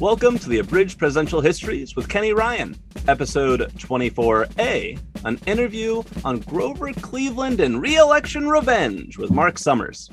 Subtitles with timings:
[0.00, 2.76] Welcome to the Abridged Presidential Histories with Kenny Ryan,
[3.08, 10.08] episode 24A, an interview on Grover Cleveland and re-election revenge with Mark Summers.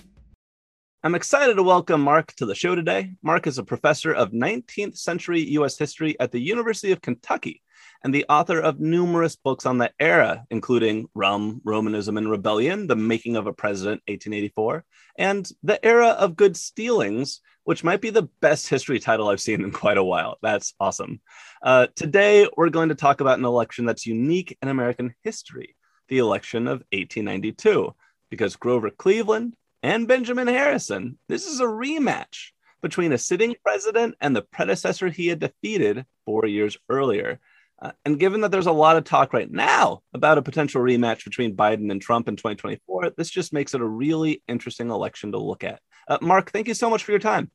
[1.03, 3.11] I'm excited to welcome Mark to the show today.
[3.21, 5.77] Mark is a professor of 19th century U.S.
[5.77, 7.61] history at the University of Kentucky
[8.05, 12.95] and the author of numerous books on the era, including Rum, Romanism, and Rebellion, The
[12.95, 14.85] Making of a President, 1884,
[15.17, 19.63] and The Era of Good Stealings, which might be the best history title I've seen
[19.63, 20.37] in quite a while.
[20.43, 21.19] That's awesome.
[21.63, 25.75] Uh, today, we're going to talk about an election that's unique in American history
[26.07, 27.91] the election of 1892,
[28.29, 32.51] because Grover Cleveland and Benjamin Harrison, this is a rematch
[32.83, 37.39] between a sitting president and the predecessor he had defeated four years earlier.
[37.81, 41.25] Uh, and given that there's a lot of talk right now about a potential rematch
[41.25, 45.37] between Biden and Trump in 2024, this just makes it a really interesting election to
[45.37, 45.81] look at.
[46.07, 47.51] Uh, Mark, thank you so much for your time.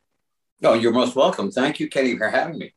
[0.62, 1.50] Oh, you're most welcome.
[1.50, 2.74] Thank you, Kenny, for having me.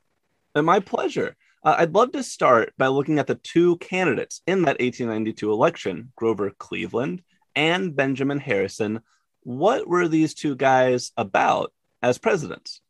[0.56, 1.36] And my pleasure.
[1.64, 6.12] Uh, I'd love to start by looking at the two candidates in that 1892 election
[6.16, 7.24] Grover Cleveland
[7.56, 9.02] and Benjamin Harrison.
[9.42, 12.82] What were these two guys about as presidents?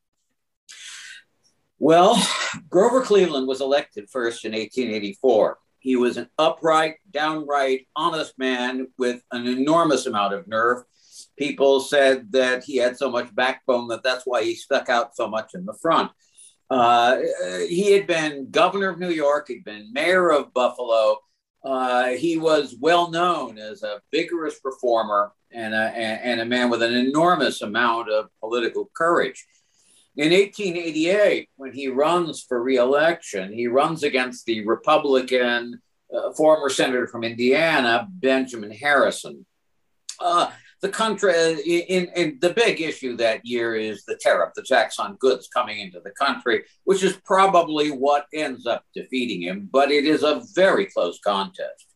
[1.84, 2.18] Well,
[2.70, 5.58] Grover Cleveland was elected first in 1884.
[5.80, 10.86] He was an upright, downright, honest man with an enormous amount of nerve.
[11.38, 15.28] People said that he had so much backbone that that's why he stuck out so
[15.28, 16.10] much in the front.
[16.70, 17.18] Uh,
[17.68, 21.18] he had been governor of New York, he'd been mayor of Buffalo.
[21.66, 26.82] Uh, he was well known as a vigorous reformer and a, and a man with
[26.82, 29.46] an enormous amount of political courage.
[30.16, 35.82] In 1888, when he runs for reelection, he runs against the Republican
[36.14, 39.46] uh, former senator from Indiana, Benjamin Harrison.
[40.20, 40.52] Uh,
[40.84, 45.16] the country, in, in, the big issue that year is the tariff, the tax on
[45.16, 50.06] goods coming into the country, which is probably what ends up defeating him, but it
[50.06, 51.88] is a very close contest.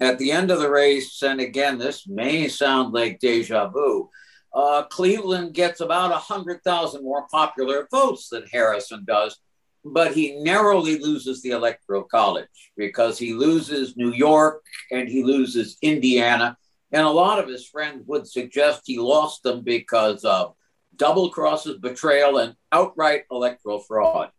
[0.00, 4.08] At the end of the race, and again, this may sound like deja vu,
[4.54, 9.38] uh, Cleveland gets about 100,000 more popular votes than Harrison does,
[9.84, 15.78] but he narrowly loses the Electoral College because he loses New York and he loses
[15.82, 16.56] Indiana.
[16.92, 20.54] And a lot of his friends would suggest he lost them because of
[20.96, 24.30] double crosses, betrayal, and outright electoral fraud.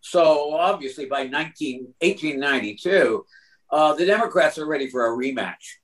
[0.00, 3.24] So obviously by 19, 1892,
[3.70, 5.76] uh, the Democrats are ready for a rematch.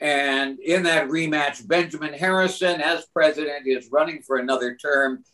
[0.00, 5.24] And in that rematch, Benjamin Harrison, as president, is running for another term.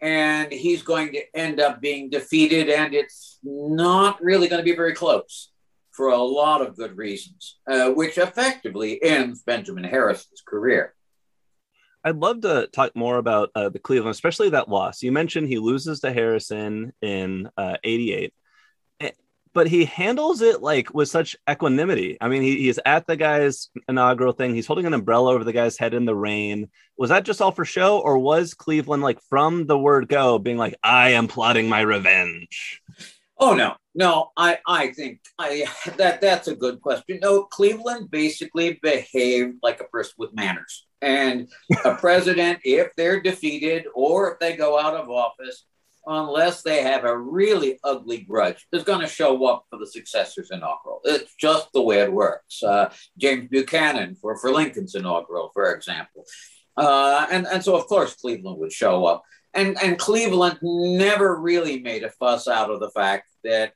[0.00, 2.68] And he's going to end up being defeated.
[2.68, 5.50] And it's not really going to be very close
[5.92, 10.94] for a lot of good reasons, uh, which effectively ends Benjamin Harrison's career.
[12.04, 15.02] I'd love to talk more about uh, the Cleveland, especially that loss.
[15.02, 18.34] You mentioned he loses to Harrison in uh, 88
[19.54, 22.16] but he handles it like with such equanimity.
[22.20, 24.54] I mean, he, he's at the guy's inaugural thing.
[24.54, 26.68] He's holding an umbrella over the guy's head in the rain.
[26.96, 30.56] Was that just all for show, or was Cleveland like from the word go being
[30.58, 32.82] like, "I am plotting my revenge"?
[33.38, 34.30] Oh no, no.
[34.36, 37.18] I I think I that that's a good question.
[37.20, 41.48] No, Cleveland basically behaved like a person with manners, and
[41.84, 45.64] a president, if they're defeated or if they go out of office
[46.06, 50.50] unless they have a really ugly grudge, is going to show up for the successor's
[50.50, 51.00] inaugural.
[51.04, 52.62] It's just the way it works.
[52.62, 56.24] Uh, James Buchanan for, for Lincoln's inaugural, for example.
[56.76, 59.22] Uh, and, and so, of course, Cleveland would show up.
[59.54, 63.74] And, and Cleveland never really made a fuss out of the fact that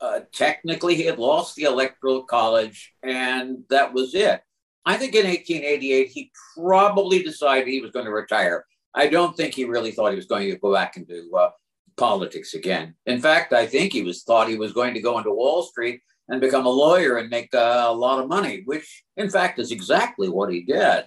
[0.00, 4.40] uh, technically he had lost the Electoral College, and that was it.
[4.86, 8.64] I think in 1888, he probably decided he was going to retire
[8.94, 11.50] I don't think he really thought he was going to go back into uh,
[11.96, 12.94] politics again.
[13.06, 16.00] In fact, I think he was thought he was going to go into Wall Street
[16.28, 19.72] and become a lawyer and make uh, a lot of money, which in fact is
[19.72, 21.06] exactly what he did.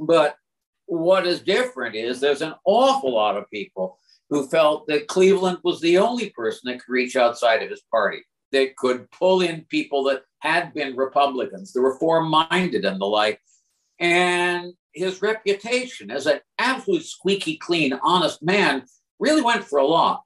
[0.00, 0.36] But
[0.86, 3.98] what is different is there's an awful lot of people
[4.30, 8.22] who felt that Cleveland was the only person that could reach outside of his party,
[8.52, 13.40] that could pull in people that had been Republicans, the reform minded and the like.
[14.00, 18.84] And his reputation as an absolute squeaky clean, honest man
[19.18, 20.22] really went for a lot.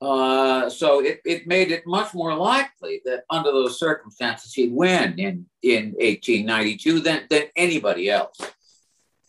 [0.00, 5.18] Uh, so it, it made it much more likely that under those circumstances he'd win
[5.18, 8.36] in, in 1892 than, than anybody else.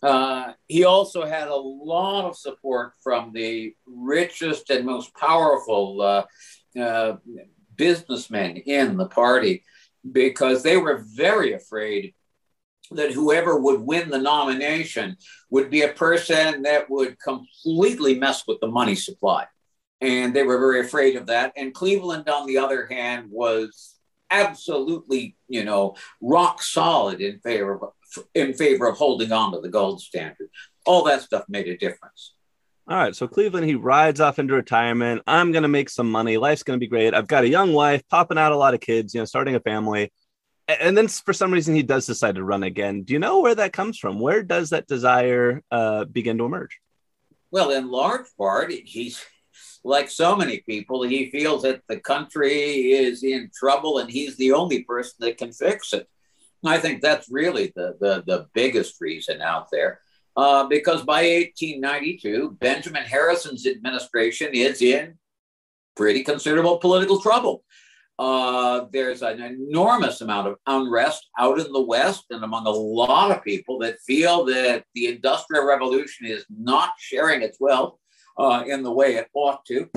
[0.02, 6.24] Uh, he also had a lot of support from the richest and most powerful uh,
[6.80, 7.16] uh
[7.76, 9.62] businessmen in the party
[10.10, 12.14] because they were very afraid
[12.96, 15.16] that whoever would win the nomination
[15.50, 19.46] would be a person that would completely mess with the money supply.
[20.00, 21.52] and they were very afraid of that.
[21.56, 23.94] And Cleveland, on the other hand, was
[24.30, 27.90] absolutely, you know, rock solid in favor of
[28.34, 30.48] in favor of holding on to the gold standard.
[30.84, 32.34] All that stuff made a difference.
[32.88, 35.22] All right, so Cleveland, he rides off into retirement.
[35.26, 36.36] I'm going to make some money.
[36.36, 37.14] Life's going to be great.
[37.14, 39.60] I've got a young wife, popping out a lot of kids, you know, starting a
[39.60, 40.12] family.
[40.68, 43.02] And then for some reason, he does decide to run again.
[43.02, 44.20] Do you know where that comes from?
[44.20, 46.78] Where does that desire uh, begin to emerge?
[47.50, 49.22] Well, in large part, he's
[49.84, 54.52] like so many people, he feels that the country is in trouble and he's the
[54.52, 56.08] only person that can fix it.
[56.64, 60.00] I think that's really the, the, the biggest reason out there.
[60.36, 65.18] Uh, because by 1892, Benjamin Harrison's administration is in
[65.96, 67.64] pretty considerable political trouble.
[68.22, 73.32] Uh, there's an enormous amount of unrest out in the West and among a lot
[73.32, 77.98] of people that feel that the Industrial Revolution is not sharing its wealth
[78.38, 79.90] uh, in the way it ought to.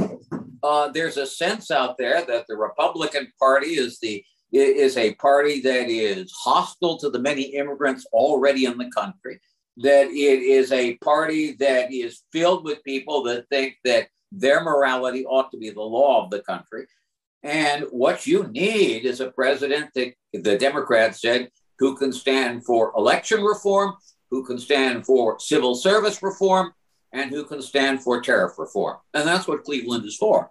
[0.63, 5.61] Uh, there's a sense out there that the Republican Party is the is a party
[5.61, 9.39] that is hostile to the many immigrants already in the country.
[9.77, 15.27] That it is a party that is filled with people that think that their morality
[15.27, 16.87] ought to be the law of the country.
[17.45, 22.91] And what you need is a president that the Democrats said who can stand for
[22.97, 23.93] election reform,
[24.31, 26.73] who can stand for civil service reform,
[27.13, 28.97] and who can stand for tariff reform.
[29.13, 30.49] And that's what Cleveland is for.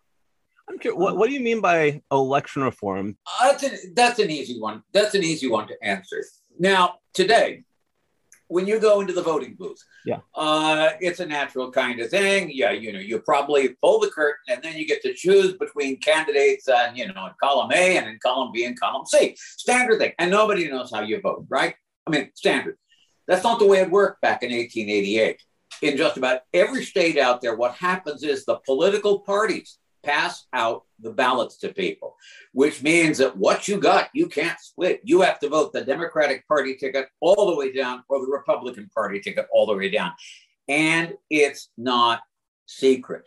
[0.68, 3.18] I'm curious, what, what do you mean by election reform?
[3.26, 4.84] Uh, that's, an, that's an easy one.
[4.92, 6.24] That's an easy one to answer.
[6.60, 7.64] Now, today,
[8.48, 12.50] when you go into the voting booth, yeah, uh, it's a natural kind of thing.
[12.52, 15.98] Yeah, you know, you probably pull the curtain and then you get to choose between
[15.98, 19.34] candidates on, you know, in column A and in column B and column C.
[19.38, 20.12] Standard thing.
[20.18, 21.74] And nobody knows how you vote, right?
[22.06, 22.76] I mean, standard.
[23.26, 25.40] That's not the way it worked back in 1888
[25.82, 30.84] in just about every state out there, what happens is the political parties pass out
[31.00, 32.16] the ballots to people,
[32.52, 35.00] which means that what you got, you can't split.
[35.04, 38.88] You have to vote the Democratic Party ticket all the way down or the Republican
[38.94, 40.12] Party ticket all the way down.
[40.68, 42.20] And it's not
[42.66, 43.24] secret.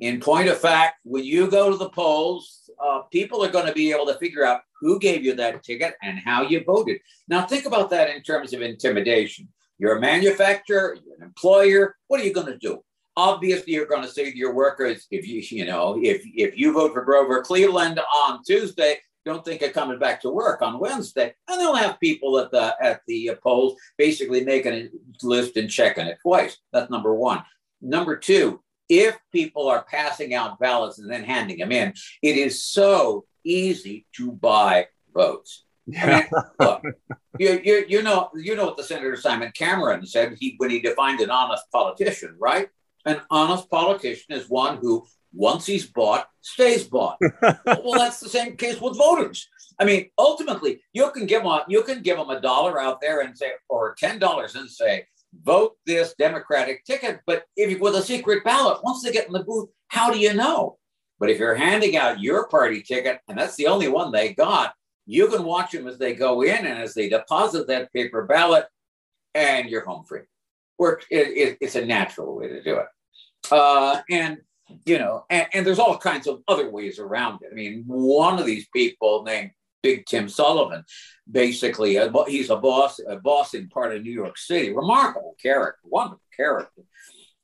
[0.00, 3.72] In point of fact, when you go to the polls, uh, people are going to
[3.72, 7.00] be able to figure out who gave you that ticket and how you voted.
[7.28, 9.48] Now, think about that in terms of intimidation.
[9.78, 11.96] You're a manufacturer, you're an employer.
[12.06, 12.82] What are you going to do?
[13.20, 16.72] Obviously, you're going to say to your workers, if you, you know, if if you
[16.72, 21.34] vote for Grover Cleveland on Tuesday, don't think of coming back to work on Wednesday.
[21.46, 24.88] And they'll have people at the at the polls basically making a
[25.22, 26.56] list and checking it twice.
[26.72, 27.42] That's number one.
[27.82, 31.92] Number two, if people are passing out ballots and then handing them in,
[32.22, 35.64] it is so easy to buy votes.
[35.98, 36.82] I mean, look,
[37.38, 40.80] you, you, you know you know what the Senator Simon Cameron said he when he
[40.80, 42.68] defined an honest politician, right?
[43.06, 47.18] An honest politician is one who once he's bought stays bought.
[47.42, 49.48] well, that's the same case with voters.
[49.78, 53.20] I mean, ultimately, you can give them you can give them a dollar out there
[53.20, 55.06] and say or ten dollars and say
[55.42, 57.20] vote this Democratic ticket.
[57.26, 60.18] But if you with a secret ballot, once they get in the booth, how do
[60.18, 60.78] you know?
[61.18, 64.74] But if you're handing out your party ticket and that's the only one they got,
[65.06, 68.66] you can watch them as they go in and as they deposit that paper ballot,
[69.34, 70.22] and you're home free.
[70.80, 72.86] Work, it, it, it's a natural way to do it.
[73.52, 74.38] Uh, and,
[74.86, 77.50] you know, and, and there's all kinds of other ways around it.
[77.52, 79.50] I mean, one of these people named
[79.82, 80.84] Big Tim Sullivan,
[81.30, 85.80] basically, a, he's a boss, a boss in part of New York City, remarkable character,
[85.84, 86.82] wonderful character.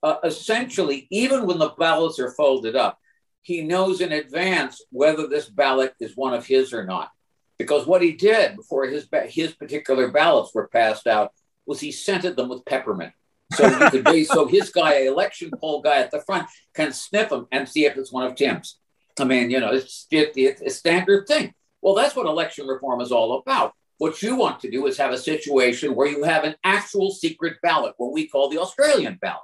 [0.02, 2.98] Uh, essentially, even when the ballots are folded up,
[3.42, 7.10] he knows in advance whether this ballot is one of his or not.
[7.58, 11.32] Because what he did before his his particular ballots were passed out
[11.66, 13.12] was he scented them with peppermint.
[13.52, 17.28] So you could be so his guy, election poll guy at the front, can sniff
[17.30, 18.78] them and see if it's one of Tim's.
[19.18, 21.54] I mean, you know, it's it, it's a standard thing.
[21.80, 23.72] Well, that's what election reform is all about.
[23.98, 27.56] What you want to do is have a situation where you have an actual secret
[27.62, 29.40] ballot, what we call the Australian ballot.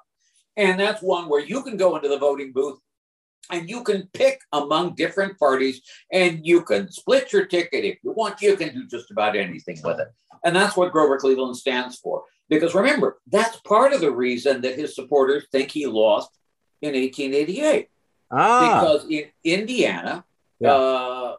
[0.56, 2.78] And that's one where you can go into the voting booth
[3.50, 5.80] and you can pick among different parties
[6.12, 9.78] and you can split your ticket if you want you can do just about anything
[9.84, 10.08] with it
[10.44, 14.78] and that's what grover cleveland stands for because remember that's part of the reason that
[14.78, 16.30] his supporters think he lost
[16.80, 17.88] in 1888
[18.30, 18.80] ah.
[18.80, 20.24] because in indiana
[20.60, 20.72] yeah.
[20.72, 21.36] uh,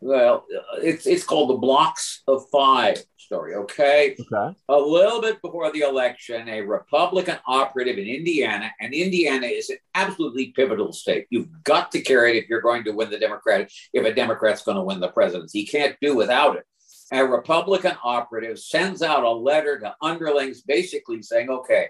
[0.00, 0.44] well
[0.78, 3.54] it's, it's called the blocks of five story.
[3.54, 4.16] Okay?
[4.20, 4.56] okay.
[4.68, 9.78] A little bit before the election, a Republican operative in Indiana, and Indiana is an
[9.94, 11.26] absolutely pivotal state.
[11.30, 14.62] You've got to carry it if you're going to win the Democratic, if a Democrat's
[14.62, 15.60] going to win the presidency.
[15.60, 16.64] He can't do without it.
[17.12, 21.88] A Republican operative sends out a letter to underlings basically saying, okay,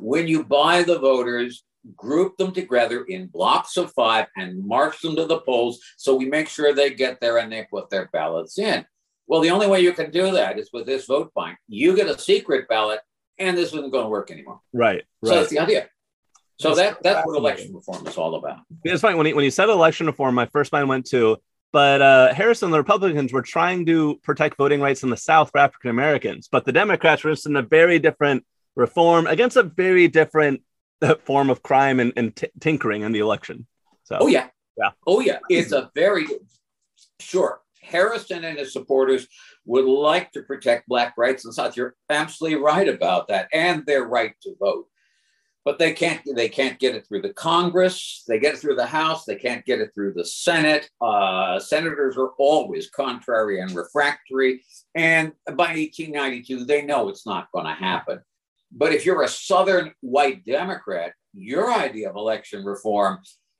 [0.00, 1.64] when you buy the voters,
[1.96, 6.26] group them together in blocks of five and march them to the polls so we
[6.26, 8.84] make sure they get there and they put their ballots in.
[9.26, 11.56] Well, the only way you can do that is with this vote bank.
[11.68, 13.00] You get a secret ballot,
[13.38, 14.60] and this isn't going to work anymore.
[14.72, 15.04] Right.
[15.22, 15.28] right.
[15.28, 15.88] So that's the idea.
[16.58, 18.58] So that's that that's what election reform is all about.
[18.84, 21.38] It's funny when you, when you said election reform, my first mind went to,
[21.72, 25.50] but uh, Harrison and the Republicans were trying to protect voting rights in the South
[25.50, 28.44] for African Americans, but the Democrats were in a very different
[28.76, 30.62] reform against a very different
[31.02, 33.66] uh, form of crime and, and t- tinkering in the election.
[34.04, 36.26] So, oh yeah, yeah, oh yeah, it's a very
[37.18, 37.60] sure.
[37.82, 39.26] Harrison and his supporters
[39.64, 41.76] would like to protect Black rights and South.
[41.76, 44.86] You're absolutely right about that, and their right to vote.
[45.64, 46.22] But they can't.
[46.34, 48.24] They can't get it through the Congress.
[48.26, 49.24] They get it through the House.
[49.24, 50.88] They can't get it through the Senate.
[51.00, 54.62] Uh, senators are always contrary and refractory.
[54.94, 58.20] And by 1892, they know it's not going to happen.
[58.72, 63.18] But if you're a Southern white Democrat, your idea of election reform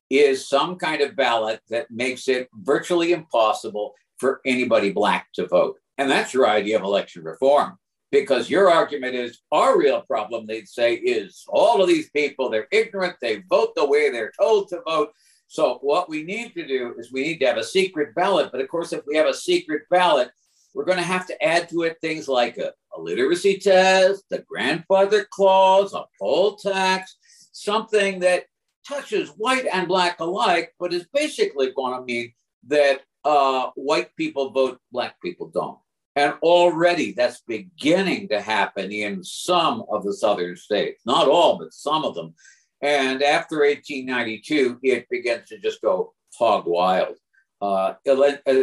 [0.08, 5.76] is some kind of ballot that makes it virtually impossible for anybody black to vote.
[5.98, 7.78] And that's your idea of election reform.
[8.10, 12.66] Because your argument is our real problem, they'd say, is all of these people, they're
[12.72, 15.12] ignorant, they vote the way they're told to vote.
[15.46, 18.50] So, what we need to do is we need to have a secret ballot.
[18.52, 20.30] But of course, if we have a secret ballot,
[20.74, 24.44] we're going to have to add to it things like a, a literacy test, the
[24.48, 27.16] grandfather clause, a poll tax,
[27.52, 28.44] something that
[28.86, 32.32] touches white and black alike, but is basically going to mean
[32.68, 35.78] that uh, white people vote, black people don't.
[36.20, 41.72] And already that's beginning to happen in some of the southern states, not all, but
[41.72, 42.34] some of them.
[42.82, 47.16] And after 1892, it begins to just go hog wild,
[47.62, 47.94] uh,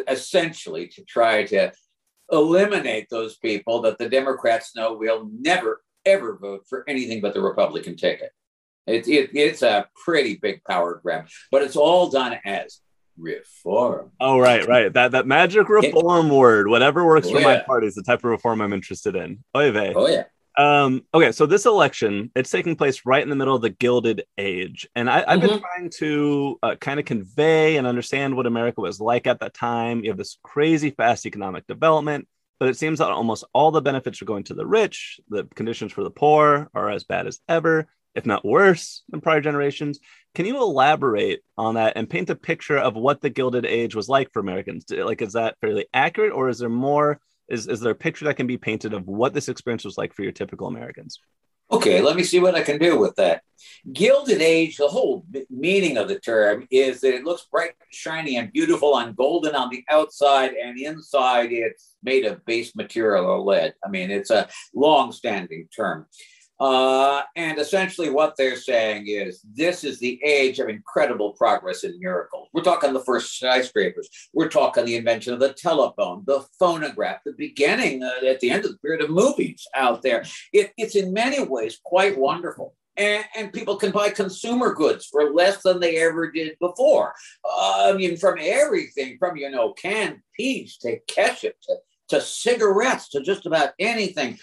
[0.08, 1.72] essentially to try to
[2.32, 7.42] eliminate those people that the Democrats know will never, ever vote for anything but the
[7.42, 8.34] Republican ticket.
[8.86, 12.82] It, it, it's a pretty big power grab, but it's all done as
[13.18, 14.12] reform.
[14.20, 14.94] Oh, right, right.
[14.94, 17.46] That that magic reform word, whatever works oh, for yeah.
[17.46, 19.44] my party, is the type of reform I'm interested in.
[19.56, 19.94] Oy vey.
[19.96, 20.24] Oh yeah.
[20.58, 24.24] Um, okay, so this election, it's taking place right in the middle of the Gilded
[24.40, 24.90] Age.
[24.96, 25.48] And I, have mm-hmm.
[25.48, 29.54] been trying to uh, kind of convey and understand what America was like at that
[29.54, 30.04] time.
[30.04, 32.28] You have this crazy fast economic development,
[32.60, 35.20] but it seems that almost all the benefits are going to the rich.
[35.30, 39.40] The conditions for the poor are as bad as ever, if not worse than prior
[39.40, 40.00] generations.
[40.36, 44.10] Can you elaborate on that and paint a picture of what the Gilded Age was
[44.10, 44.86] like for Americans?
[44.90, 48.36] Like, is that fairly accurate, or is there more is, is there a picture that
[48.36, 51.20] can be painted of what this experience was like for your typical Americans?
[51.70, 53.42] Okay, let me see what I can do with that.
[53.92, 58.52] Gilded age, the whole meaning of the term is that it looks bright, shiny, and
[58.52, 63.74] beautiful and golden on the outside, and inside it's made of base material or lead.
[63.86, 66.08] I mean, it's a long standing term.
[66.60, 72.00] Uh, and essentially, what they're saying is this is the age of incredible progress and
[72.00, 72.50] miracles.
[72.54, 74.10] We're talking the first skyscrapers.
[74.34, 78.66] We're talking the invention of the telephone, the phonograph, the beginning uh, at the end
[78.66, 80.24] of the period of movies out there.
[80.52, 82.74] It, it's in many ways quite wonderful.
[82.98, 87.14] And, and, people can buy consumer goods for less than they ever did before.
[87.46, 91.76] Uh, I mean, from everything from, you know, canned peas to ketchup to,
[92.10, 94.40] to cigarettes to just about anything.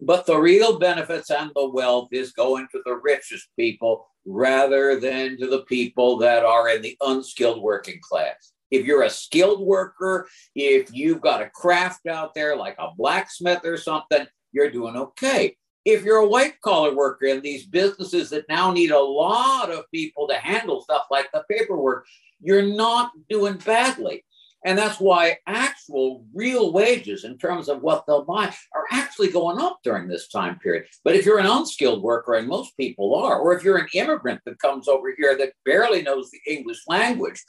[0.00, 5.38] But the real benefits and the wealth is going to the richest people rather than
[5.38, 8.52] to the people that are in the unskilled working class.
[8.70, 13.64] If you're a skilled worker, if you've got a craft out there like a blacksmith
[13.64, 15.56] or something, you're doing okay.
[15.84, 19.84] If you're a white collar worker in these businesses that now need a lot of
[19.94, 22.06] people to handle stuff like the paperwork,
[22.40, 24.24] you're not doing badly.
[24.66, 29.60] And that's why actual real wages in terms of what they'll buy are actually going
[29.60, 30.86] up during this time period.
[31.04, 34.40] But if you're an unskilled worker, and most people are, or if you're an immigrant
[34.44, 37.40] that comes over here that barely knows the English language,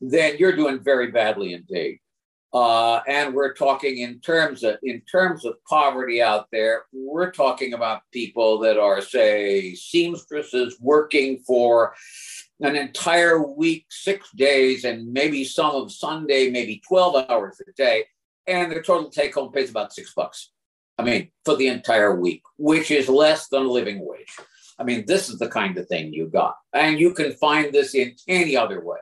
[0.00, 1.98] then you're doing very badly indeed.
[2.52, 6.84] Uh, and we're talking in terms of in terms of poverty out there.
[6.92, 11.94] We're talking about people that are, say, seamstresses working for
[12.60, 18.04] an entire week, six days, and maybe some of Sunday, maybe 12 hours a day.
[18.46, 20.50] And their total take home pays about six bucks.
[20.98, 24.36] I mean, for the entire week, which is less than a living wage.
[24.78, 26.56] I mean, this is the kind of thing you got.
[26.74, 28.98] And you can find this in any other way.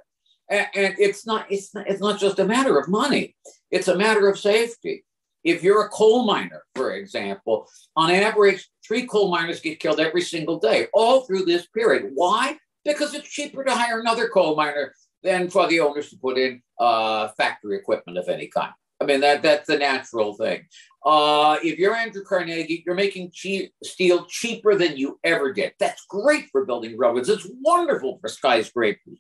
[0.48, 3.36] And, and it's not it's not, it's not just a matter of money.
[3.70, 5.04] It's a matter of safety.
[5.44, 10.22] If you're a coal miner, for example, on average, three coal miners get killed every
[10.22, 12.10] single day, all through this period.
[12.14, 12.58] Why?
[12.84, 16.62] Because it's cheaper to hire another coal miner than for the owners to put in
[16.78, 18.72] uh, factory equipment of any kind.
[19.00, 20.66] I mean, that that's the natural thing.
[21.04, 25.72] Uh, if you're Andrew Carnegie, you're making cheap, steel cheaper than you ever did.
[25.78, 27.28] That's great for building railroads.
[27.28, 29.18] It's wonderful for skyscrapers.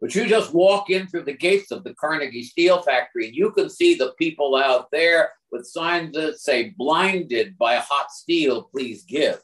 [0.00, 3.52] But you just walk in through the gates of the Carnegie Steel Factory, and you
[3.52, 9.04] can see the people out there with signs that say, blinded by hot steel, please
[9.04, 9.36] give.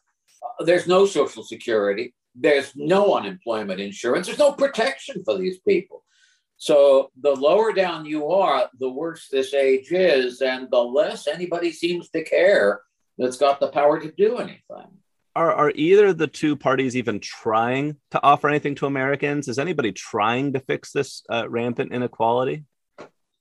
[0.42, 2.14] Uh, there's no social security.
[2.38, 4.26] There's no unemployment insurance.
[4.26, 6.05] There's no protection for these people.
[6.59, 11.71] So the lower down you are, the worse this age is, and the less anybody
[11.71, 12.81] seems to care
[13.19, 14.99] that's got the power to do anything.
[15.35, 19.49] Are, are either the two parties even trying to offer anything to Americans?
[19.49, 22.64] Is anybody trying to fix this uh, rampant inequality?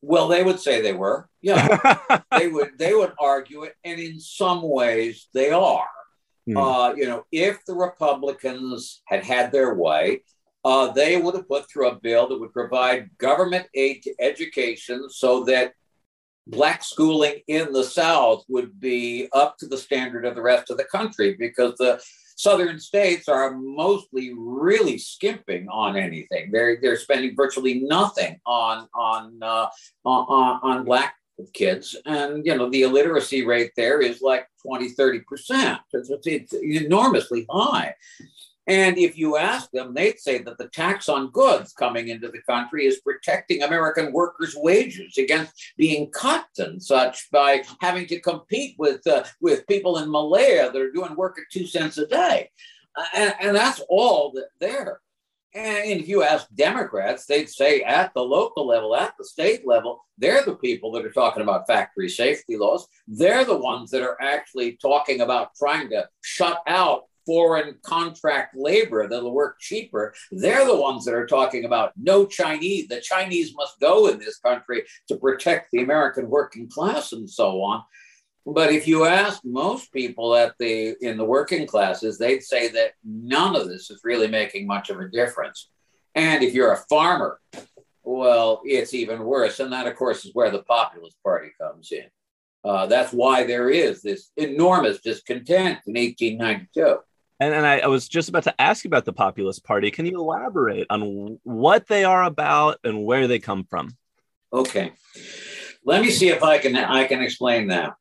[0.01, 1.29] Well, they would say they were.
[1.41, 1.97] Yeah,
[2.37, 2.77] they would.
[2.77, 5.87] They would argue it, and in some ways, they are.
[6.47, 6.57] Hmm.
[6.57, 10.21] Uh, you know, if the Republicans had had their way,
[10.63, 15.09] uh, they would have put through a bill that would provide government aid to education
[15.09, 15.73] so that
[16.47, 20.77] black schooling in the South would be up to the standard of the rest of
[20.77, 22.01] the country because the
[22.35, 26.51] southern states are mostly really skimping on anything.
[26.51, 29.67] They're they're spending virtually nothing on on uh,
[30.03, 31.15] on, on black
[31.53, 36.53] kids and you know the illiteracy rate there is like 20 30 percent it's, it's
[36.53, 37.93] enormously high
[38.67, 42.41] and if you ask them, they'd say that the tax on goods coming into the
[42.49, 48.75] country is protecting American workers' wages against being cut and such by having to compete
[48.79, 52.49] with, uh, with people in Malaya that are doing work at two cents a day.
[53.13, 55.01] And, and that's all that there.
[55.55, 60.03] And if you ask Democrats, they'd say at the local level, at the state level,
[60.17, 62.87] they're the people that are talking about factory safety laws.
[63.07, 69.07] They're the ones that are actually talking about trying to shut out foreign contract labor
[69.07, 70.13] that'll work cheaper.
[70.29, 72.89] They're the ones that are talking about no Chinese.
[72.89, 77.61] The Chinese must go in this country to protect the American working class and so
[77.61, 77.81] on.
[78.45, 82.91] But if you ask most people at the in the working classes, they'd say that
[83.03, 85.69] none of this is really making much of a difference.
[86.13, 87.39] And if you're a farmer,
[88.03, 89.59] well, it's even worse.
[89.59, 92.05] And that, of course, is where the Populist Party comes in.
[92.63, 96.97] Uh, that's why there is this enormous discontent in 1892.
[97.39, 99.91] And, and I, I, was just about to ask you about the Populist Party.
[99.91, 103.95] Can you elaborate on what they are about and where they come from?
[104.53, 104.93] Okay,
[105.85, 107.93] let me see if I can I can explain that.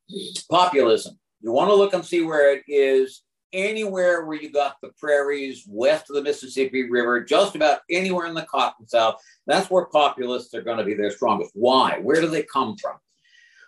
[0.50, 1.18] Populism.
[1.40, 5.64] You want to look and see where it is anywhere where you got the prairies
[5.68, 9.20] west of the Mississippi River, just about anywhere in the Cotton South.
[9.46, 11.52] That's where populists are going to be their strongest.
[11.54, 11.98] Why?
[12.00, 12.96] Where do they come from?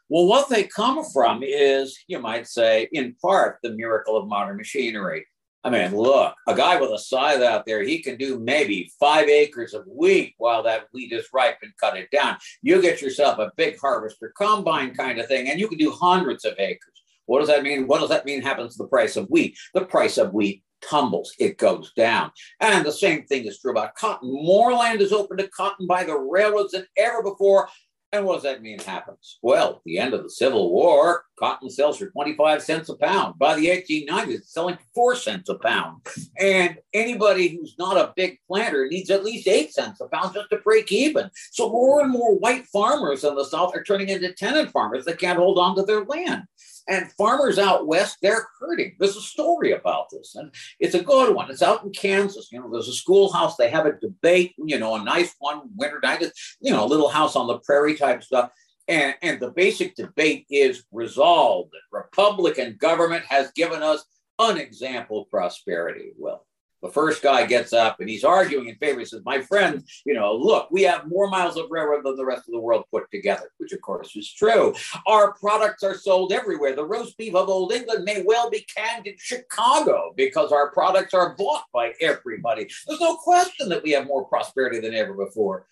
[0.09, 4.57] Well, what they come from is, you might say, in part, the miracle of modern
[4.57, 5.26] machinery.
[5.66, 9.29] I mean, look, a guy with a scythe out there, he can do maybe five
[9.29, 12.37] acres of wheat while that wheat is ripe and cut it down.
[12.62, 16.44] You get yourself a big harvester combine kind of thing, and you can do hundreds
[16.44, 17.02] of acres.
[17.24, 17.88] What does that mean?
[17.88, 19.59] What does that mean happens to the price of wheat?
[19.74, 22.31] The price of wheat tumbles, it goes down.
[22.61, 24.33] And the same thing is true about cotton.
[24.33, 27.68] More land is open to cotton by the railroads than ever before.
[28.12, 29.38] And what does that mean happens?
[29.42, 33.38] Well, the end of the Civil War, cotton sells for 25 cents a pound.
[33.38, 36.07] By the 1890s, it's selling for 4 cents a pound.
[36.38, 40.51] And anybody who's not a big planter needs at least 8 cents a pound just
[40.51, 41.31] to break even.
[41.51, 45.19] So more and more white farmers in the South are turning into tenant farmers that
[45.19, 46.45] can't hold on to their land.
[46.88, 48.96] And farmers out west, they're hurting.
[48.99, 51.51] There's a story about this, and it's a good one.
[51.51, 52.53] It's out in Kansas.
[52.53, 53.57] You know, there's a schoolhouse.
[53.57, 56.25] They have a debate, you know, a nice one winter night,
[56.61, 58.51] you know, a little house on the prairie type stuff.
[58.88, 64.05] And, and the basic debate is resolved Republican government has given us
[64.38, 66.12] unexampled prosperity.
[66.16, 66.46] Well,
[66.87, 69.01] the first guy gets up and he's arguing in favor.
[69.01, 72.25] He says, My friend, you know, look, we have more miles of railroad than the
[72.25, 74.75] rest of the world put together, which of course is true.
[75.07, 76.75] Our products are sold everywhere.
[76.75, 81.14] The roast beef of Old England may well be canned in Chicago because our products
[81.14, 82.68] are bought by everybody.
[82.87, 85.66] There's no question that we have more prosperity than ever before.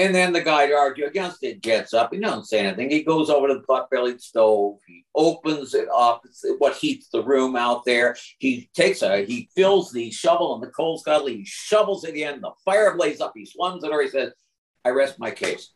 [0.00, 2.10] And then the guy to argue against it gets up.
[2.10, 2.88] He doesn't say anything.
[2.88, 4.78] He goes over to the pot-bellied stove.
[4.86, 6.22] He opens it up.
[6.24, 8.16] It's what heats the room out there.
[8.38, 11.26] He takes a, he fills the shovel and the coal scuttle.
[11.26, 12.40] He shovels it in.
[12.40, 13.34] The fire blazes up.
[13.36, 14.32] He slums it or he says,
[14.86, 15.70] I rest my case.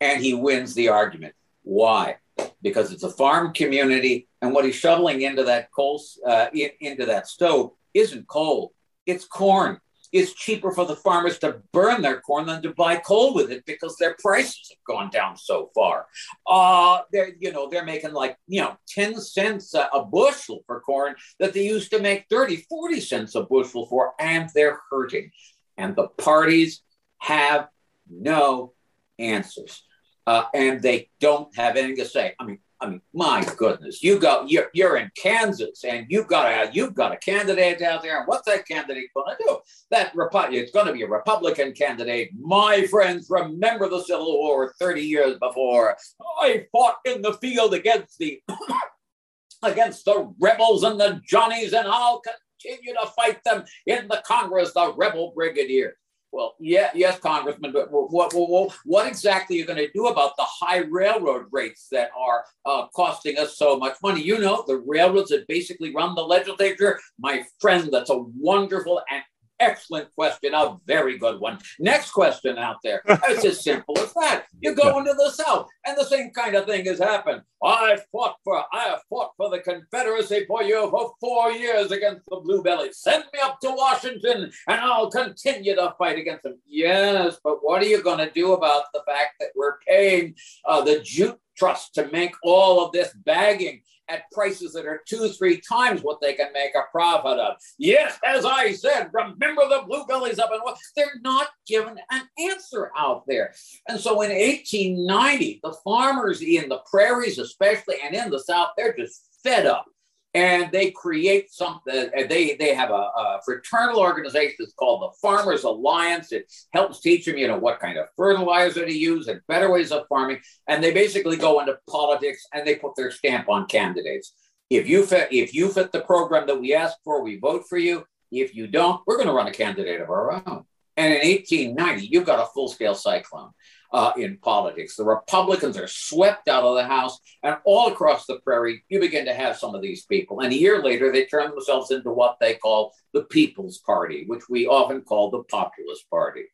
[0.00, 1.34] And he wins the argument.
[1.62, 2.16] Why?
[2.60, 4.26] Because it's a farm community.
[4.42, 8.72] And what he's shoveling into that coal, uh, in, into that stove isn't coal.
[9.06, 9.80] It's corn
[10.12, 13.64] it's cheaper for the farmers to burn their corn than to buy coal with it
[13.66, 16.06] because their prices have gone down so far.
[16.46, 20.80] Uh, they're, you know, they're making like, you know, 10 cents a, a bushel for
[20.80, 25.30] corn that they used to make 30, 40 cents a bushel for, and they're hurting.
[25.76, 26.82] And the parties
[27.18, 27.68] have
[28.10, 28.72] no
[29.18, 29.82] answers.
[30.26, 32.34] uh, and they don't have anything to say.
[32.38, 36.46] I mean, I mean, my goodness, you go, you're, you're in Kansas, and you've got
[36.46, 39.58] a you've got a candidate out there, and what's that candidate going to do?
[39.90, 42.30] That Repu- it's going to be a Republican candidate.
[42.38, 45.96] My friends, remember the Civil War 30 years before.
[46.40, 48.40] I fought in the field against the
[49.64, 52.22] against the rebels and the Johnnies, and I'll
[52.60, 55.96] continue to fight them in the Congress, the rebel brigadier.
[56.30, 60.36] Well, yeah, yes, Congressman, but what, what, what exactly are you going to do about
[60.36, 64.20] the high railroad rates that are uh, costing us so much money?
[64.20, 67.00] You know, the railroads that basically run the legislature.
[67.18, 69.22] My friend, that's a wonderful and
[69.60, 70.54] Excellent question.
[70.54, 71.58] A very good one.
[71.78, 73.02] Next question out there.
[73.28, 74.44] It's as simple as that.
[74.60, 74.98] You go yeah.
[74.98, 77.42] into the South, and the same kind of thing has happened.
[77.62, 82.26] I fought for I have fought for the Confederacy for you for four years against
[82.28, 82.98] the Blue Bellies.
[82.98, 86.58] Send me up to Washington, and I'll continue to fight against them.
[86.66, 90.82] Yes, but what are you going to do about the fact that we're paying uh,
[90.82, 93.82] the Jute Trust to make all of this bagging?
[94.08, 97.56] At prices that are two, three times what they can make a profit of.
[97.78, 100.78] Yes, as I said, remember the blue bellies up and what?
[100.96, 103.52] They're not given an answer out there.
[103.88, 108.96] And so in 1890, the farmers in the prairies, especially, and in the South, they're
[108.96, 109.86] just fed up
[110.34, 111.94] and they create something.
[111.94, 116.32] Uh, uh, they they have a, a, fraternal organization that's called the Farmers Alliance.
[116.32, 119.90] It helps teach them, you know, what kind of fertilizer to use and better ways
[119.90, 120.40] of farming.
[120.66, 124.34] And they basically go into politics and they put their stamp on candidates.
[124.70, 127.78] If you fit if you fit the program that we ask for, we vote for
[127.78, 128.04] you.
[128.30, 130.64] If you don't, we're going to run a candidate of our own.
[130.98, 133.52] And in 1890, you've got a full scale cyclone
[133.92, 134.96] uh, in politics.
[134.96, 139.24] The Republicans are swept out of the House, and all across the prairie, you begin
[139.26, 140.40] to have some of these people.
[140.40, 144.48] And a year later, they turn themselves into what they call the People's Party, which
[144.48, 146.44] we often call the Populist Party.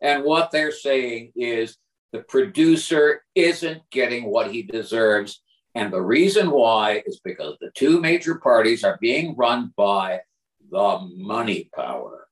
[0.00, 1.76] And what they're saying is
[2.12, 5.42] the producer isn't getting what he deserves.
[5.74, 10.20] And the reason why is because the two major parties are being run by
[10.70, 12.23] the money power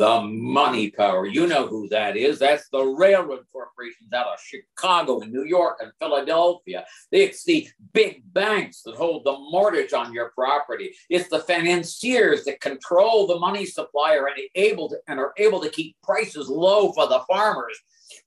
[0.00, 1.26] the money power.
[1.26, 2.38] You know who that is.
[2.38, 6.86] That's the railroad corporations out of Chicago and New York and Philadelphia.
[7.12, 10.94] It's the big banks that hold the mortgage on your property.
[11.10, 15.68] It's the financiers that control the money supplier and able to, and are able to
[15.68, 17.78] keep prices low for the farmers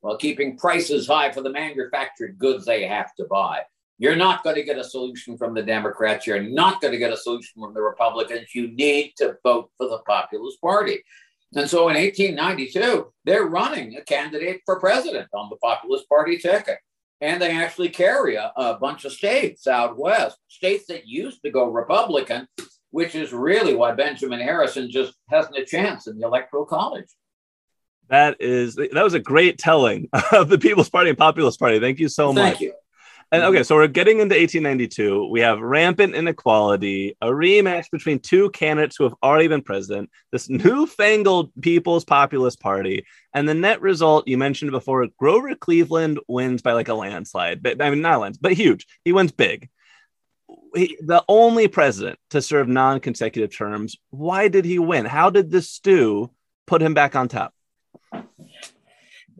[0.01, 3.61] while keeping prices high for the manufactured goods they have to buy.
[3.97, 6.27] You're not going to get a solution from the Democrats.
[6.27, 8.53] You're not going to get a solution from the Republicans.
[8.53, 11.01] You need to vote for the Populist Party.
[11.55, 16.77] And so in 1892, they're running a candidate for president on the Populist Party ticket.
[17.21, 21.51] And they actually carry a, a, bunch of states out west, states that used to
[21.51, 22.47] go Republican,
[22.91, 27.07] which is really why Benjamin Harrison just hasn't a chance in the Electoral College.
[28.09, 31.79] That is that was a great telling of the People's Party and Populist Party.
[31.79, 32.61] Thank you so Thank much.
[32.61, 32.73] You.
[33.33, 33.49] And mm-hmm.
[33.49, 35.27] okay, so we're getting into 1892.
[35.27, 40.49] We have rampant inequality, a rematch between two candidates who have already been president, this
[40.49, 46.73] newfangled People's Populist Party, and the net result you mentioned before Grover Cleveland wins by
[46.73, 47.63] like a landslide.
[47.63, 48.85] But I mean, not a landslide, but huge.
[49.03, 49.67] He wins big.
[50.75, 53.97] He, the only president to serve non consecutive terms.
[54.11, 55.05] Why did he win?
[55.05, 56.29] How did this stew
[56.67, 57.51] put him back on top?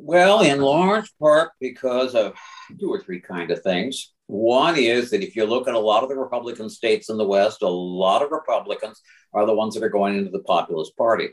[0.06, 2.36] Well, in large part because of
[2.78, 4.12] two or three kind of things.
[4.28, 7.26] One is that if you look at a lot of the Republican states in the
[7.26, 11.30] West, a lot of Republicans are the ones that are going into the Populist Party.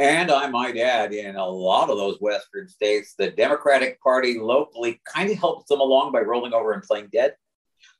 [0.00, 5.00] And I might add, in a lot of those Western states, the Democratic Party locally
[5.06, 7.34] kind of helps them along by rolling over and playing dead.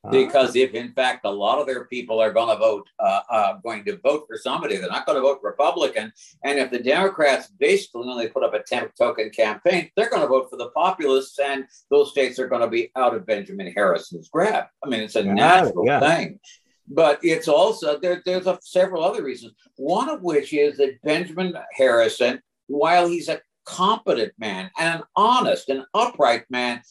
[0.03, 3.21] Uh, because if in fact a lot of their people are going to vote uh,
[3.29, 6.11] uh, going to vote for somebody they're not going to vote republican.
[6.43, 10.27] And if the democrats basically they put up a temp token campaign they're going to
[10.27, 14.29] vote for the populists and those states are going to be out of benjamin harrison's
[14.29, 14.65] grab.
[14.83, 15.99] I mean it's a yeah, natural yeah.
[15.99, 16.39] thing.
[16.93, 19.53] But it's also there, there's a, several other reasons.
[19.77, 25.69] One of which is that benjamin harrison while he's a competent man and an honest
[25.69, 26.81] and upright man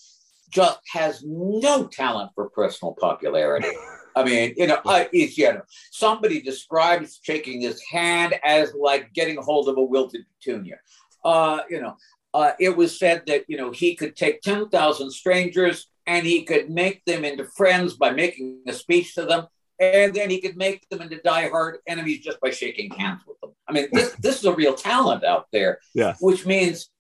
[0.51, 3.69] just has no talent for personal popularity.
[4.17, 9.13] I mean, you know, uh, it's, you know, somebody describes shaking his hand as like
[9.13, 10.79] getting a hold of a wilted petunia.
[11.25, 11.97] Uh, you know,
[12.35, 16.71] uh, it was said that, you know, he could take 10,000 strangers and he could
[16.71, 19.47] make them into friends by making a speech to them.
[19.79, 23.53] And then he could make them into diehard enemies just by shaking hands with them.
[23.67, 26.15] I mean, this, this is a real talent out there, yeah.
[26.21, 26.91] which means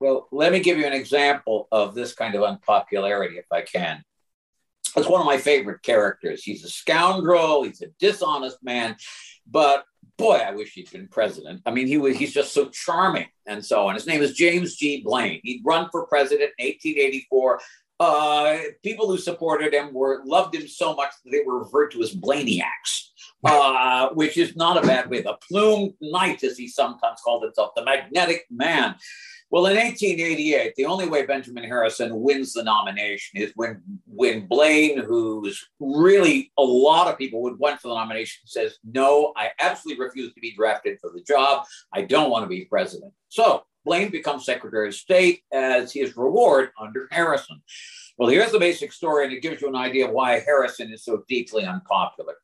[0.00, 4.02] well, let me give you an example of this kind of unpopularity, if I can.
[4.96, 6.42] It's one of my favorite characters.
[6.42, 8.96] He's a scoundrel, he's a dishonest man,
[9.46, 9.84] but
[10.16, 11.62] boy, I wish he'd been president.
[11.64, 13.94] I mean, he was he's just so charming and so on.
[13.94, 15.02] His name is James G.
[15.02, 15.40] Blaine.
[15.42, 17.60] He'd run for president in 1884.
[18.00, 22.02] Uh, people who supported him were loved him so much that they were referred to
[22.02, 23.08] as Blainiacs,
[23.44, 25.20] uh, which is not a bad way.
[25.20, 28.96] The plumed knight, as he sometimes called himself, the magnetic man.
[29.50, 34.98] Well, in 1888, the only way Benjamin Harrison wins the nomination is when when Blaine,
[34.98, 40.04] who's really a lot of people would want for the nomination, says, "No, I absolutely
[40.04, 41.64] refuse to be drafted for the job.
[41.94, 46.70] I don't want to be president." So Blaine becomes Secretary of State as his reward
[46.78, 47.62] under Harrison.
[48.18, 51.04] Well, here's the basic story, and it gives you an idea of why Harrison is
[51.04, 52.36] so deeply unpopular.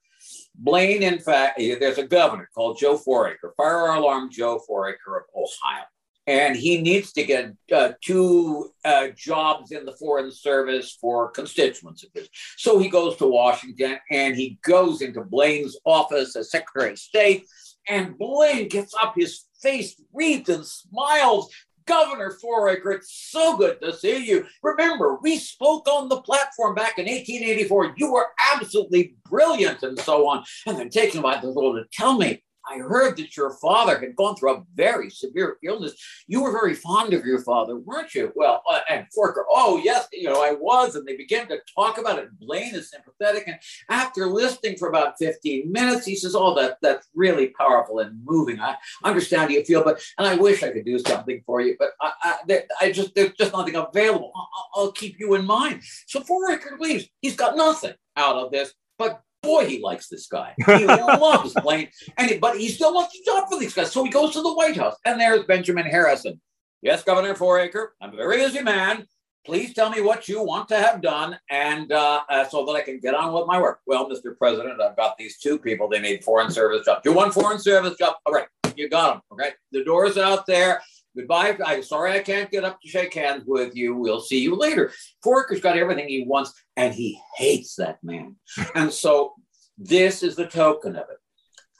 [0.55, 5.85] Blaine, in fact, there's a governor called Joe Foraker, fire alarm Joe Foraker of Ohio
[6.27, 12.03] and he needs to get uh, two uh, jobs in the foreign service for constituents
[12.05, 12.29] of his.
[12.57, 17.47] So he goes to Washington and he goes into Blaine's office as Secretary of State,
[17.89, 21.53] and Blaine gets up his face wreathed and smiles.
[21.87, 24.47] Governor Foraker, it's so good to see you.
[24.63, 27.95] Remember, we spoke on the platform back in 1884.
[27.99, 30.45] You were absolutely brilliant and so on.
[30.67, 34.17] And then taken by the Lord to tell me, I heard that your father had
[34.17, 35.95] gone through a very severe illness.
[36.27, 38.33] You were very fond of your father, weren't you?
[38.35, 40.95] Well, uh, and Foraker, oh, yes, you know, I was.
[40.95, 42.29] And they began to talk about it.
[42.39, 43.45] Blaine is sympathetic.
[43.47, 43.59] And
[43.91, 48.61] after listening for about 15 minutes, he says, oh, that, that's really powerful and moving.
[48.61, 51.77] I understand how you feel, but, and I wish I could do something for you,
[51.79, 54.33] but I, I, I just, there's just nothing available.
[54.35, 55.83] I'll, I'll keep you in mind.
[56.07, 57.09] So Foraker leaves.
[57.21, 60.55] He's got nothing out of this, but boy, he likes this guy.
[60.67, 63.93] He loves Blaine, and he, but he still wants to job for these guys.
[63.93, 66.41] So he goes to the White House, and there's Benjamin Harrison.
[66.83, 69.07] Yes, Governor Foraker, I'm a very busy man.
[69.47, 72.81] Please tell me what you want to have done, and uh, uh, so that I
[72.81, 73.81] can get on with my work.
[73.87, 74.37] Well, Mr.
[74.37, 75.89] President, I've got these two people.
[75.89, 77.03] They need foreign service jobs.
[77.05, 78.17] You want foreign service job?
[78.25, 79.23] All right, you got them.
[79.33, 80.81] Okay, the door's out there.
[81.17, 81.57] Goodbye.
[81.65, 83.95] I'm sorry I can't get up to shake hands with you.
[83.95, 84.93] We'll see you later.
[85.23, 88.37] Foraker's got everything he wants, and he hates that man.
[88.75, 89.35] and so
[89.79, 91.19] this is the token of it.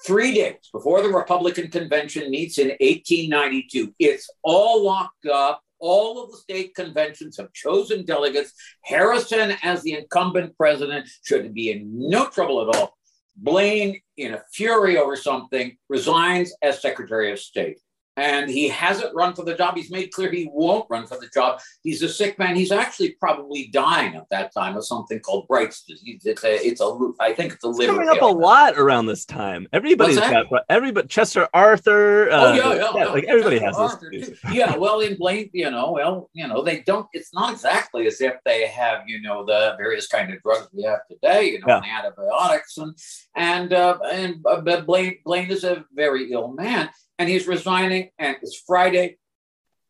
[0.07, 5.63] Three days before the Republican convention meets in 1892, it's all locked up.
[5.81, 8.53] All of the state conventions have chosen delegates.
[8.85, 12.97] Harrison, as the incumbent president, should be in no trouble at all.
[13.37, 17.79] Blaine, in a fury over something, resigns as Secretary of State
[18.17, 19.77] and he hasn't run for the job.
[19.77, 21.61] He's made clear he won't run for the job.
[21.83, 22.55] He's a sick man.
[22.55, 26.23] He's actually probably dying at that time of something called Bright's disease.
[26.25, 27.93] It's a, it's a, I think it's a liver.
[27.93, 29.67] coming up a lot around this time.
[29.73, 31.09] Everybody's got everybody.
[31.09, 32.31] Chester Arthur.
[32.31, 34.39] Uh, oh yeah, yeah, yeah, like everybody Chester has Arthur this.
[34.53, 37.07] Yeah, well, in Blaine, you know, well, you know, they don't.
[37.13, 40.85] It's not exactly as if they have, you know, the various kind of drugs we
[40.85, 41.99] have today, you know, yeah.
[41.99, 42.97] antibiotics and
[43.35, 48.11] and uh, and uh, Blaine Blaine is a very ill man and he's resigning.
[48.19, 49.19] And it's Friday.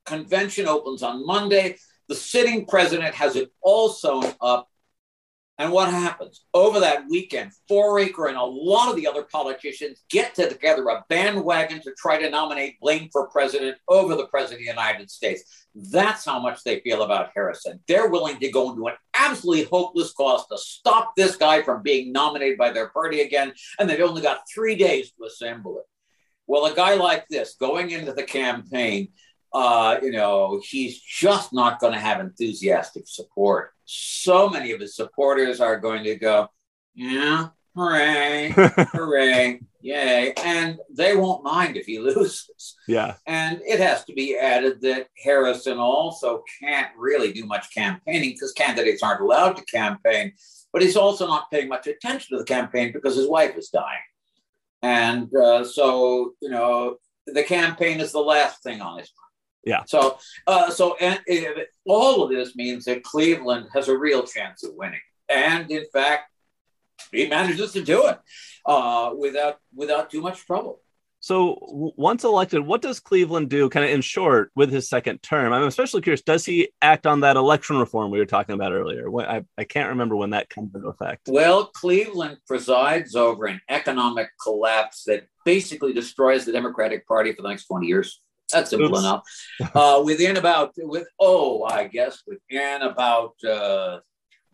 [0.06, 1.76] Convention opens on Monday.
[2.08, 4.68] The sitting president has it all sewn up.
[5.56, 6.44] And what happens?
[6.52, 11.80] Over that weekend, Foraker and a lot of the other politicians get together a bandwagon
[11.82, 15.68] to try to nominate Blaine for president over the president of the United States.
[15.76, 17.78] That's how much they feel about Harrison.
[17.86, 22.10] They're willing to go into an absolutely hopeless cause to stop this guy from being
[22.10, 23.52] nominated by their party again.
[23.78, 25.84] And they've only got three days to assemble it.
[26.46, 29.08] Well, a guy like this going into the campaign,
[29.52, 33.70] uh, you know, he's just not going to have enthusiastic support.
[33.84, 36.48] So many of his supporters are going to go,
[36.94, 40.32] yeah, hooray, hooray, yay.
[40.44, 42.76] And they won't mind if he loses.
[42.88, 43.14] Yeah.
[43.26, 48.52] And it has to be added that Harrison also can't really do much campaigning because
[48.52, 50.32] candidates aren't allowed to campaign.
[50.72, 54.02] But he's also not paying much attention to the campaign because his wife is dying.
[54.84, 59.30] And uh, so, you know, the campaign is the last thing on his mind.
[59.64, 59.82] Yeah.
[59.86, 61.18] So, uh, so and,
[61.86, 66.24] all of this means that Cleveland has a real chance of winning, and in fact,
[67.10, 68.18] he manages to do it
[68.66, 70.82] uh, without without too much trouble.
[71.24, 71.56] So
[71.96, 75.54] once elected, what does Cleveland do, kind of in short, with his second term?
[75.54, 76.20] I'm especially curious.
[76.20, 79.08] Does he act on that election reform we were talking about earlier?
[79.20, 81.28] I, I can't remember when that comes into effect.
[81.28, 87.48] Well, Cleveland presides over an economic collapse that basically destroys the Democratic Party for the
[87.48, 88.20] next 20 years.
[88.52, 88.98] That's simple Oops.
[88.98, 89.22] enough.
[89.74, 94.00] Uh, within about with oh, I guess within about uh,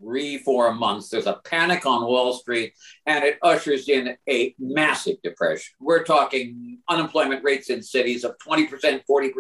[0.00, 2.72] three, four months, there's a panic on Wall Street
[3.06, 5.74] and it ushers in a massive depression.
[5.78, 9.32] We're talking unemployment rates in cities of 20%, 40%,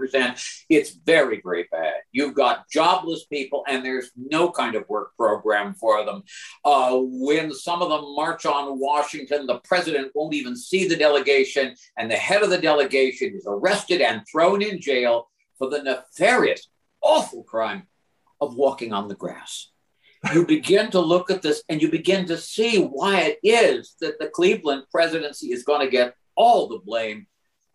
[0.00, 0.64] 60%.
[0.68, 1.94] It's very, very bad.
[2.12, 6.22] You've got jobless people and there's no kind of work program for them.
[6.64, 11.74] Uh, when some of them march on Washington, the president won't even see the delegation,
[11.96, 16.68] and the head of the delegation is arrested and thrown in jail for the nefarious,
[17.02, 17.86] awful crime
[18.40, 19.70] of walking on the grass.
[20.32, 24.18] You begin to look at this and you begin to see why it is that
[24.18, 27.26] the Cleveland presidency is going to get all the blame.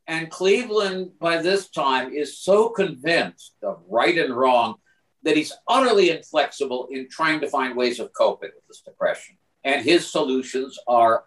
[0.08, 4.75] And Cleveland, by this time, is so convinced of right and wrong
[5.23, 9.38] that he's utterly inflexible in trying to find ways of coping with this depression.
[9.63, 11.25] And his solutions are,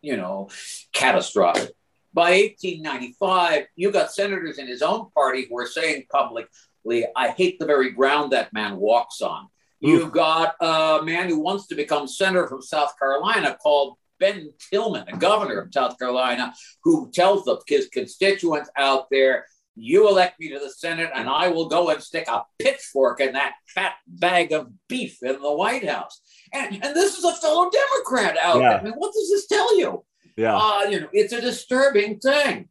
[0.00, 0.48] you know,
[0.94, 1.72] catastrophic.
[2.14, 7.58] By 1895, you got senators in his own party who are saying publicly, I hate
[7.58, 9.48] the very ground that man walks on.
[9.80, 15.08] You've got a man who wants to become senator from South Carolina called Ben Tillman,
[15.08, 20.48] a governor of South Carolina, who tells the, his constituents out there, you elect me
[20.48, 24.52] to the Senate, and I will go and stick a pitchfork in that fat bag
[24.52, 26.22] of beef in the White House.
[26.54, 28.70] And, and this is a fellow Democrat out yeah.
[28.70, 28.80] there.
[28.80, 30.02] I mean, what does this tell you?
[30.36, 30.56] Yeah.
[30.56, 32.68] Uh, you know, it's a disturbing thing.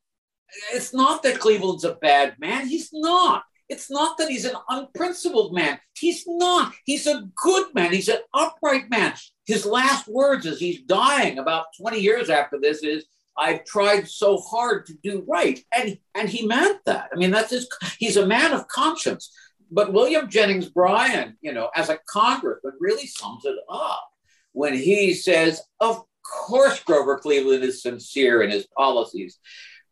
[0.74, 2.68] It's not that Cleveland's a bad man.
[2.68, 3.44] He's not.
[3.68, 5.80] It's not that he's an unprincipled man.
[5.98, 6.74] He's not.
[6.86, 7.92] He's a good man.
[7.92, 9.14] He's an upright man.
[9.46, 13.06] His last words as he's dying about 20 years after this is,
[13.38, 15.60] I've tried so hard to do right.
[15.76, 17.10] And, and he meant that.
[17.12, 19.32] I mean, that's his, he's a man of conscience.
[19.72, 24.08] But William Jennings Bryan, you know, as a congressman, really sums it up
[24.54, 29.40] when he says, Of course, Grover Cleveland is sincere in his policies,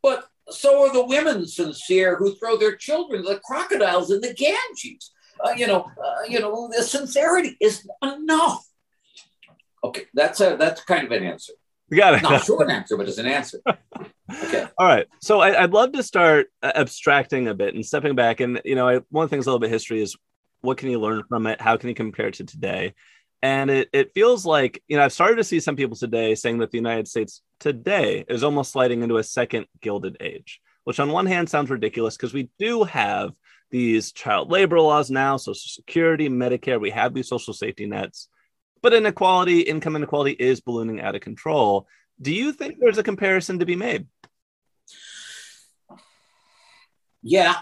[0.01, 5.11] but so are the women sincere who throw their children the crocodiles in the Ganges.
[5.43, 8.65] Uh, you know, uh, you know, the sincerity is enough.
[9.83, 11.53] Okay, that's a that's kind of an answer.
[11.89, 12.23] We got it.
[12.23, 13.59] Not a short answer, but it's an answer.
[14.45, 14.65] Okay.
[14.77, 15.05] All right.
[15.21, 18.39] So I, would love to start uh, abstracting a bit and stepping back.
[18.39, 20.15] And you know, I, one of the things a little bit history is
[20.61, 21.61] what can you learn from it?
[21.61, 22.93] How can you compare it to today?
[23.43, 26.59] And it, it feels like, you know, I've started to see some people today saying
[26.59, 31.11] that the United States today is almost sliding into a second Gilded Age, which on
[31.11, 33.31] one hand sounds ridiculous because we do have
[33.69, 38.29] these child labor laws now, Social Security, Medicare, we have these social safety nets,
[38.81, 41.85] but inequality, income inequality is ballooning out of control.
[42.21, 44.07] Do you think there's a comparison to be made?
[47.21, 47.55] Yeah,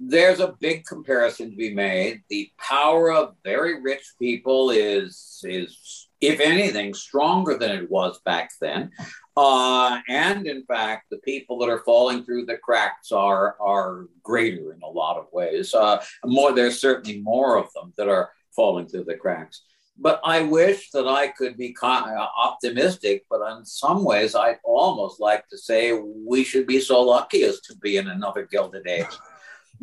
[0.00, 2.22] there's a big comparison to be made.
[2.28, 8.50] The power of very rich people is is if anything stronger than it was back
[8.60, 8.90] then.
[9.36, 14.72] Uh, and in fact, the people that are falling through the cracks are are greater
[14.72, 15.74] in a lot of ways.
[15.74, 19.62] Uh, more, there's certainly more of them that are falling through the cracks.
[20.00, 23.24] But I wish that I could be optimistic.
[23.28, 27.60] But in some ways, I'd almost like to say we should be so lucky as
[27.62, 29.06] to be in another Gilded Age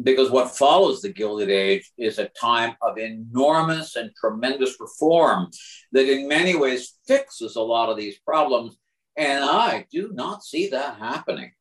[0.03, 5.49] because what follows the Gilded Age is a time of enormous and tremendous reform
[5.91, 8.77] that, in many ways, fixes a lot of these problems.
[9.17, 11.51] And I do not see that happening.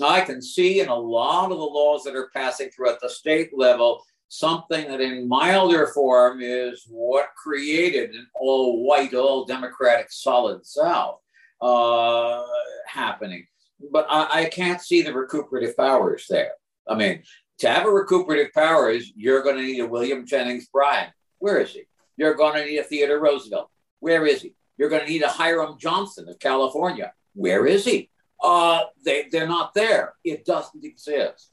[0.00, 3.10] I can see in a lot of the laws that are passing through at the
[3.10, 10.10] state level something that, in milder form, is what created an all white, all Democratic
[10.10, 11.18] solid South
[11.60, 12.42] uh,
[12.86, 13.46] happening.
[13.92, 16.52] But I, I can't see the recuperative powers there.
[16.88, 17.22] I mean,
[17.62, 21.12] to have a recuperative powers, you're going to need a William Jennings Bryan.
[21.38, 21.84] Where is he?
[22.16, 23.70] You're going to need a Theodore Roosevelt.
[24.00, 24.54] Where is he?
[24.76, 27.12] You're going to need a Hiram Johnson of California.
[27.34, 28.10] Where is he?
[28.42, 30.14] Uh, they, they're not there.
[30.24, 31.52] It doesn't exist.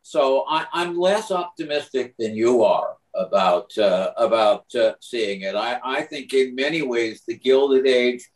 [0.00, 5.54] So I, am less optimistic than you are about uh, about uh, seeing it.
[5.54, 8.26] I, I think in many ways the Gilded Age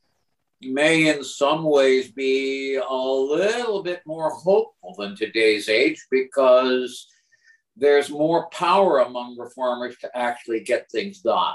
[0.61, 7.09] may in some ways be a little bit more hopeful than today's age because
[7.77, 11.55] there's more power among reformers to actually get things done.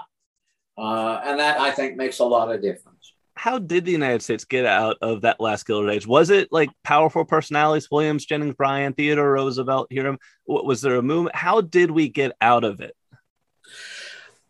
[0.77, 3.13] Uh, and that I think makes a lot of difference.
[3.35, 6.05] How did the United States get out of that last Gilded Age?
[6.05, 10.17] Was it like powerful personalities, Williams, Jennings Bryan, Theodore Roosevelt, here?
[10.45, 11.35] Was there a movement?
[11.35, 12.95] How did we get out of it?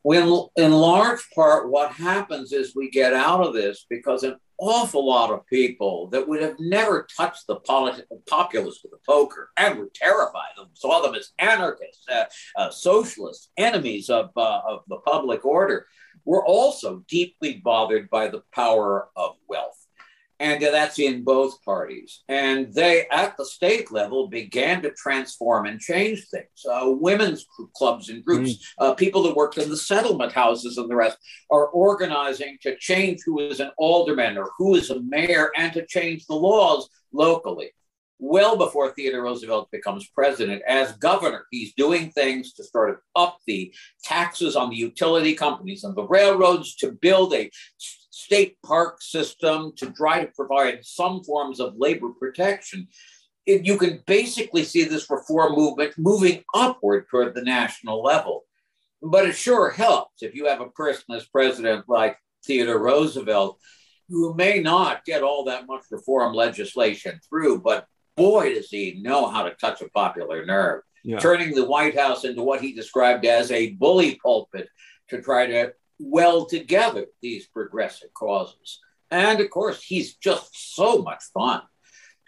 [0.04, 5.06] Well, in large part, what happens is we get out of this because an awful
[5.06, 9.78] lot of people that would have never touched the polit- populace with a poker and
[9.78, 12.26] were terrified of them, saw them as anarchists, uh,
[12.58, 15.86] uh, socialists, enemies of, uh, of the public order,
[16.26, 19.79] were also deeply bothered by the power of wealth
[20.40, 22.24] and that's in both parties.
[22.30, 26.66] And they, at the state level, began to transform and change things.
[26.70, 28.62] Uh, women's clubs and groups, mm.
[28.80, 31.18] uh, people that worked in the settlement houses and the rest,
[31.52, 35.86] are organizing to change who is an alderman or who is a mayor and to
[35.86, 37.72] change the laws locally.
[38.22, 43.38] Well before Theodore Roosevelt becomes president, as governor, he's doing things to sort of up
[43.48, 43.74] the
[44.04, 47.50] taxes on the utility companies and the railroads to build a
[48.30, 52.88] state park system to try to provide some forms of labor protection.
[53.48, 58.44] It, you can basically see this reform movement moving upward toward the national level.
[59.02, 63.58] But it sure helps if you have a person as president like Theodore Roosevelt,
[64.10, 69.28] who may not get all that much reform legislation through, but boy, does he know
[69.28, 71.18] how to touch a popular nerve, yeah.
[71.18, 74.70] turning the White House into what he described as a bully pulpit
[75.10, 78.80] to try to weld together these progressive causes.
[79.12, 81.62] And of course, he's just so much fun.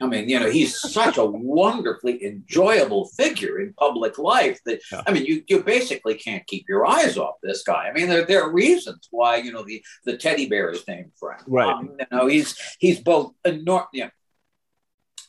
[0.01, 5.03] I mean, you know, he's such a wonderfully enjoyable figure in public life that yeah.
[5.05, 7.88] I mean, you you basically can't keep your eyes off this guy.
[7.88, 11.11] I mean, there, there are reasons why you know the the teddy bear is named
[11.19, 11.41] for him.
[11.47, 11.74] Right.
[11.74, 13.88] Um, you know, he's he's both enormous.
[13.93, 14.09] You know,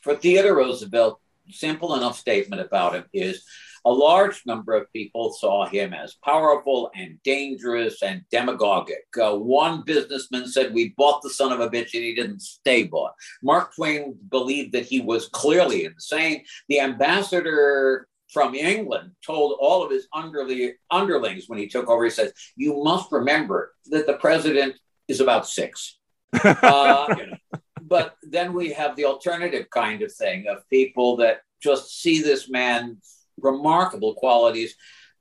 [0.01, 1.19] for Theodore Roosevelt,
[1.49, 3.43] simple enough statement about him is
[3.85, 9.05] a large number of people saw him as powerful and dangerous and demagogic.
[9.21, 12.83] Uh, one businessman said, We bought the son of a bitch and he didn't stay
[12.83, 13.13] bought.
[13.41, 16.43] Mark Twain believed that he was clearly insane.
[16.69, 22.09] The ambassador from England told all of his underly, underlings when he took over, he
[22.09, 24.75] says, You must remember that the president
[25.07, 25.99] is about six.
[26.43, 27.37] uh, you know.
[27.81, 32.49] But then we have the alternative kind of thing of people that just see this
[32.49, 32.97] man
[33.37, 34.75] remarkable qualities.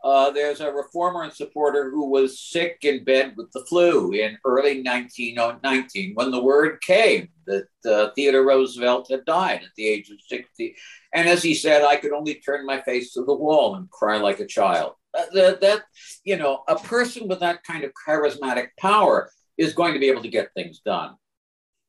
[0.04, 4.36] Uh, there's a reformer and supporter who was sick in bed with the flu in
[4.44, 10.10] early 1919 when the word came that uh, Theodore Roosevelt had died at the age
[10.10, 10.74] of 60.
[11.14, 14.16] And as he said, I could only turn my face to the wall and cry
[14.18, 14.94] like a child.
[15.34, 15.82] That, that,
[16.24, 20.22] you know, a person with that kind of charismatic power is going to be able
[20.22, 21.14] to get things done.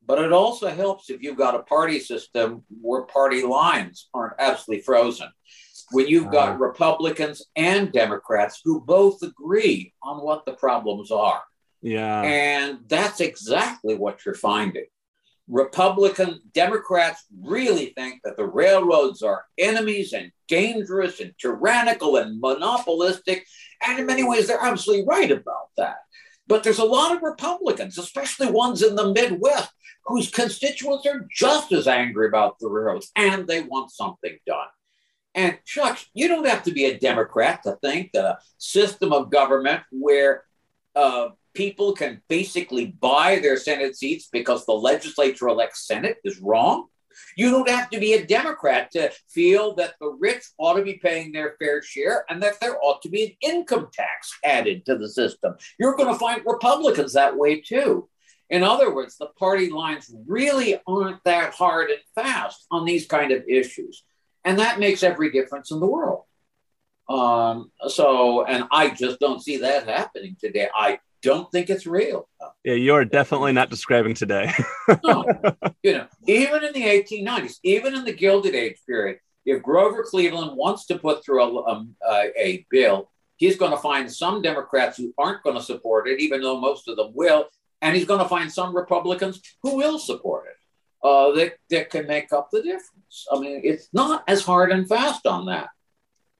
[0.05, 4.83] But it also helps if you've got a party system where party lines aren't absolutely
[4.83, 5.29] frozen
[5.91, 11.41] when you've got uh, Republicans and Democrats who both agree on what the problems are.
[11.81, 12.21] Yeah.
[12.21, 14.85] And that's exactly what you're finding.
[15.49, 23.45] Republican Democrats really think that the railroads are enemies and dangerous and tyrannical and monopolistic.
[23.85, 25.97] And in many ways, they're absolutely right about that.
[26.47, 29.71] But there's a lot of Republicans, especially ones in the Midwest,
[30.05, 34.67] whose constituents are just as angry about the railroads and they want something done.
[35.35, 39.31] And Chuck, you don't have to be a Democrat to think that a system of
[39.31, 40.43] government where
[40.95, 46.87] uh, people can basically buy their Senate seats because the legislature elects Senate is wrong.
[47.35, 50.95] You don't have to be a Democrat to feel that the rich ought to be
[50.95, 54.97] paying their fair share and that there ought to be an income tax added to
[54.97, 55.55] the system.
[55.79, 58.09] You're going to find Republicans that way too.
[58.49, 63.31] In other words, the party lines really aren't that hard and fast on these kind
[63.31, 64.03] of issues.
[64.45, 66.23] And that makes every difference in the world.
[67.09, 70.69] Um, so, and I just don't see that happening today.
[70.73, 72.27] I don't think it's real.
[72.63, 74.51] Yeah, you're definitely not describing today.
[75.03, 75.25] no,
[75.83, 80.55] you know, even in the 1890s, even in the Gilded Age period, if Grover Cleveland
[80.55, 84.97] wants to put through a, um, a, a bill, he's going to find some Democrats
[84.97, 87.47] who aren't going to support it, even though most of them will,
[87.81, 90.55] and he's going to find some Republicans who will support it
[91.03, 93.27] uh, that, that can make up the difference.
[93.31, 95.69] I mean, it's not as hard and fast on that,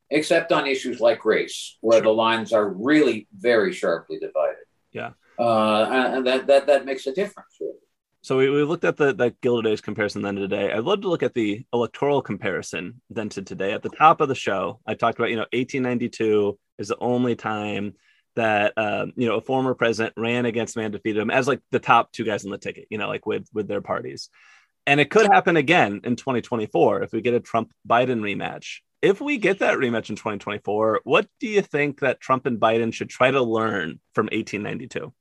[0.10, 2.04] except on issues like race, where sure.
[2.04, 4.64] the lines are really very sharply divided.
[4.92, 5.12] Yeah.
[5.38, 7.50] Uh, and that, that, that makes a difference.
[7.60, 7.74] Really.
[8.22, 10.72] So we, we looked at the that Gilded Age comparison then to today.
[10.72, 13.74] I'd love to look at the electoral comparison then to today.
[13.74, 17.36] At the top of the show, I talked about you know 1892 is the only
[17.36, 17.96] time
[18.36, 21.80] that uh, you know a former president ran against man defeated him as like the
[21.80, 24.30] top two guys on the ticket you know like with with their parties
[24.86, 29.20] and it could happen again in 2024 if we get a trump biden rematch if
[29.20, 33.10] we get that rematch in 2024 what do you think that trump and biden should
[33.10, 35.14] try to learn from 1892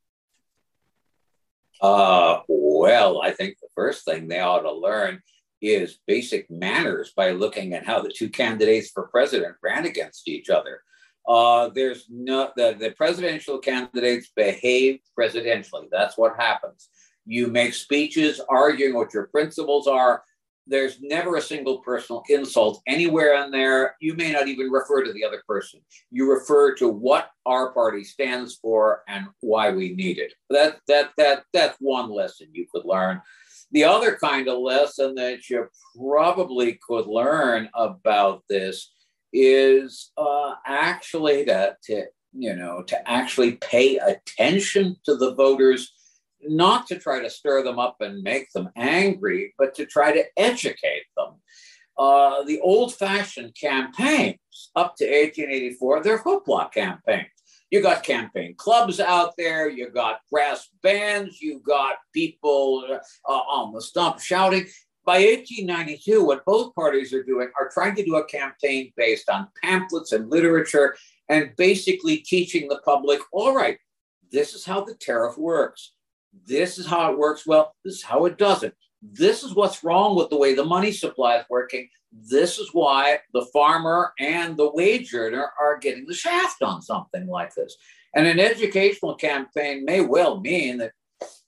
[1.81, 5.21] uh, well i think the first thing they ought to learn
[5.61, 10.51] is basic manners by looking at how the two candidates for president ran against each
[10.51, 10.83] other
[11.29, 15.87] uh, there's no the, the presidential candidates behave presidentially.
[15.91, 16.89] That's what happens.
[17.25, 20.23] You make speeches arguing what your principles are.
[20.67, 23.97] There's never a single personal insult anywhere in there.
[24.01, 25.81] You may not even refer to the other person.
[26.11, 30.35] You refer to what our party stands for and why we need it.
[30.51, 33.21] That that that that's one lesson you could learn.
[33.73, 35.67] The other kind of lesson that you
[35.99, 38.93] probably could learn about this
[39.33, 42.05] is uh, actually to, to,
[42.35, 45.93] you know, to actually pay attention to the voters,
[46.45, 50.25] not to try to stir them up and make them angry, but to try to
[50.37, 51.35] educate them.
[51.99, 54.39] Uh, the old fashioned campaigns
[54.75, 57.29] up to 1884, they're hoopla campaigns.
[57.71, 62.85] You got campaign clubs out there, you got brass bands, you got people
[63.29, 64.67] uh, on the stump shouting
[65.05, 69.49] by 1892, what both parties are doing are trying to do a campaign based on
[69.63, 70.97] pamphlets and literature
[71.29, 73.79] and basically teaching the public all right,
[74.31, 75.93] this is how the tariff works.
[76.47, 77.75] This is how it works well.
[77.85, 78.75] This is how it doesn't.
[79.03, 81.89] This is what's wrong with the way the money supply is working.
[82.13, 87.27] This is why the farmer and the wage earner are getting the shaft on something
[87.27, 87.77] like this.
[88.15, 90.93] And an educational campaign may well mean that,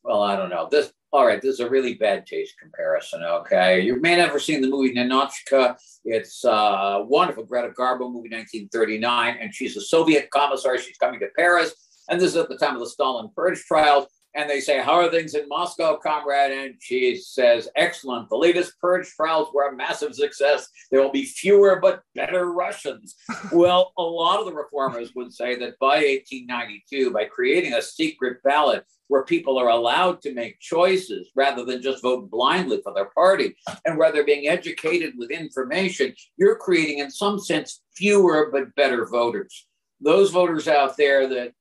[0.02, 3.22] well, I don't know, this all right, this is a really bad taste comparison.
[3.22, 5.76] Okay, you may never seen the movie Ninotchka.
[6.04, 10.76] It's a wonderful Greta Garbo movie, 1939, and she's a Soviet commissar.
[10.76, 11.72] She's coming to Paris,
[12.10, 14.08] and this is at the time of the Stalin purge trials.
[14.34, 16.52] And they say, How are things in Moscow, comrade?
[16.52, 18.28] And she says, Excellent.
[18.28, 20.68] The latest purge trials were a massive success.
[20.90, 23.16] There will be fewer but better Russians.
[23.52, 28.42] well, a lot of the reformers would say that by 1892, by creating a secret
[28.42, 33.10] ballot where people are allowed to make choices rather than just vote blindly for their
[33.14, 33.54] party,
[33.84, 39.06] and where they're being educated with information, you're creating, in some sense, fewer but better
[39.06, 39.66] voters.
[40.00, 41.52] Those voters out there that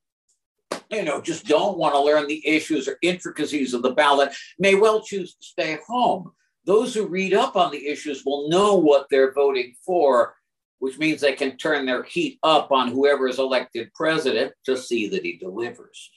[0.89, 4.75] you know, just don't want to learn the issues or intricacies of the ballot may
[4.75, 6.31] well choose to stay home.
[6.65, 10.35] Those who read up on the issues will know what they're voting for,
[10.79, 15.09] which means they can turn their heat up on whoever is elected president to see
[15.09, 16.11] that he delivers.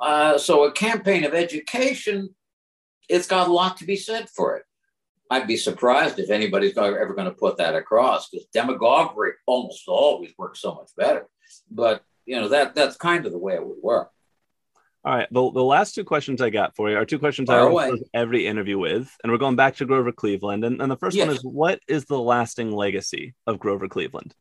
[0.00, 2.34] Uh, so, a campaign of education,
[3.08, 4.64] it's got a lot to be said for it.
[5.30, 10.32] I'd be surprised if anybody's ever going to put that across because demagoguery almost always
[10.38, 11.28] works so much better.
[11.70, 14.10] But you know that that's kind of the way it would work.
[15.04, 15.28] All right.
[15.30, 18.02] The, the last two questions I got for you are two questions Far I close
[18.12, 19.10] every interview with.
[19.22, 20.64] And we're going back to Grover Cleveland.
[20.64, 21.26] And, and the first yes.
[21.26, 24.34] one is what is the lasting legacy of Grover Cleveland?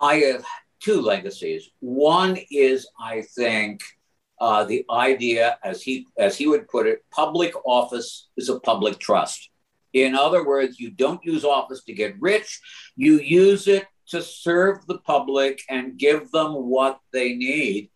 [0.00, 0.44] I have
[0.80, 1.70] two legacies.
[1.78, 3.82] One is, I think,
[4.40, 8.98] uh, the idea, as he as he would put it, public office is a public
[8.98, 9.50] trust.
[9.92, 12.60] In other words, you don't use office to get rich.
[12.96, 17.90] You use it to serve the public and give them what they need.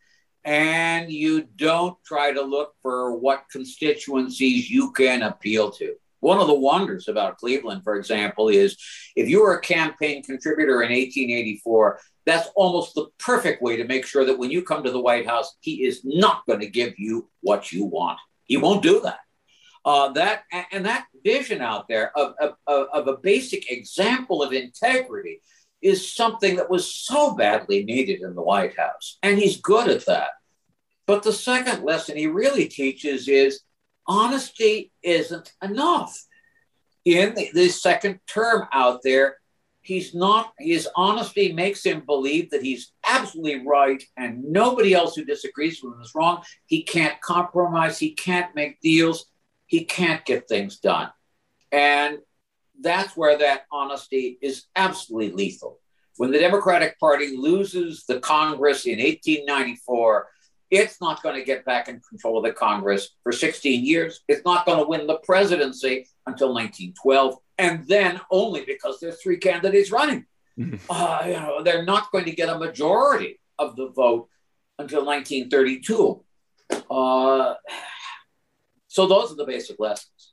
[0.45, 5.95] And you don't try to look for what constituencies you can appeal to.
[6.21, 8.79] One of the wonders about Cleveland, for example, is
[9.15, 14.07] if you were a campaign contributor in 1884, that's almost the perfect way to make
[14.07, 16.99] sure that when you come to the White House, he is not going to give
[16.99, 18.19] you what you want.
[18.45, 19.19] He won't do that.
[19.85, 20.43] Uh, that
[20.73, 25.41] and that vision out there of, of, of a basic example of integrity
[25.87, 29.19] is something that was so badly needed in the White House.
[29.23, 30.31] And he's good at that.
[31.07, 33.61] But the second lesson he really teaches is
[34.07, 36.21] honesty isn't enough.
[37.05, 39.37] In the, the second term out there,
[39.81, 45.25] he's not, his honesty makes him believe that he's absolutely right and nobody else who
[45.25, 46.43] disagrees with him is wrong.
[46.67, 49.27] He can't compromise, he can't make deals,
[49.67, 51.11] he can't get things done.
[51.71, 52.19] And
[52.81, 55.81] that's where that honesty is absolutely lethal.
[56.17, 60.29] When the Democratic Party loses the Congress in 1894,
[60.71, 64.21] it's not going to get back in control of the Congress for 16 years.
[64.29, 69.37] It's not going to win the presidency until 1912, and then only because there's three
[69.37, 70.27] candidates running.
[70.59, 70.77] Mm-hmm.
[70.89, 74.29] Uh, you know, they're not going to get a majority of the vote
[74.79, 76.25] until 1932.
[76.91, 77.55] Uh,
[78.89, 80.33] so those are the basic lessons.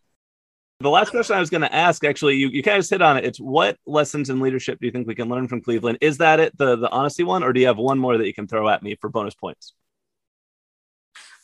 [0.83, 3.15] The last question I was going to ask, actually, you, you kind of hit on
[3.15, 3.23] it.
[3.23, 5.99] It's what lessons in leadership do you think we can learn from Cleveland?
[6.01, 8.33] Is that it, the the honesty one, or do you have one more that you
[8.33, 9.73] can throw at me for bonus points?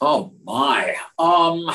[0.01, 0.97] Oh my.
[1.17, 1.71] Um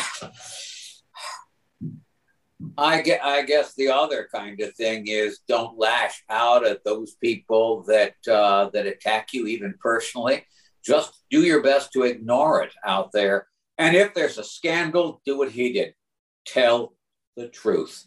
[2.76, 7.14] I get I guess the other kind of thing is don't lash out at those
[7.14, 10.44] people that uh, that attack you even personally.
[10.84, 13.46] Just do your best to ignore it out there.
[13.78, 15.94] And if there's a scandal, do what he did.
[16.46, 16.94] Tell
[17.36, 18.04] the truth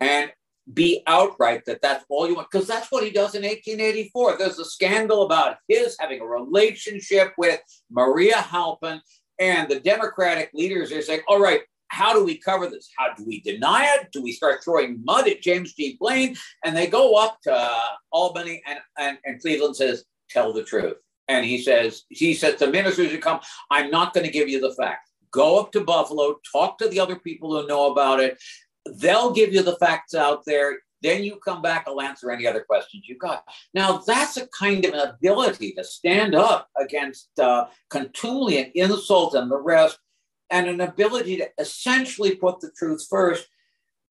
[0.00, 0.30] and
[0.72, 4.58] be outright that that's all you want because that's what he does in 1884 there's
[4.58, 9.00] a scandal about his having a relationship with maria halpin
[9.38, 12.90] and the democratic leaders are saying all right how do we cover this?
[12.96, 14.08] How do we deny it?
[14.12, 15.96] Do we start throwing mud at james g.
[16.00, 16.36] Blaine?
[16.64, 20.96] And they go up to albany and, and, and cleveland says tell the truth.
[21.28, 24.60] And he says he says to ministers who come i'm not going to give you
[24.60, 28.38] the facts go up to buffalo talk to the other people who know about it
[28.94, 30.78] They'll give you the facts out there.
[31.02, 33.44] Then you come back, I'll answer any other questions you've got.
[33.74, 39.34] Now, that's a kind of an ability to stand up against uh, contumely and insult
[39.34, 39.98] and the rest,
[40.50, 43.46] and an ability to essentially put the truth first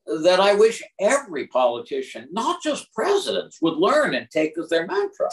[0.05, 5.29] that I wish every politician, not just presidents, would learn and take as their mantra.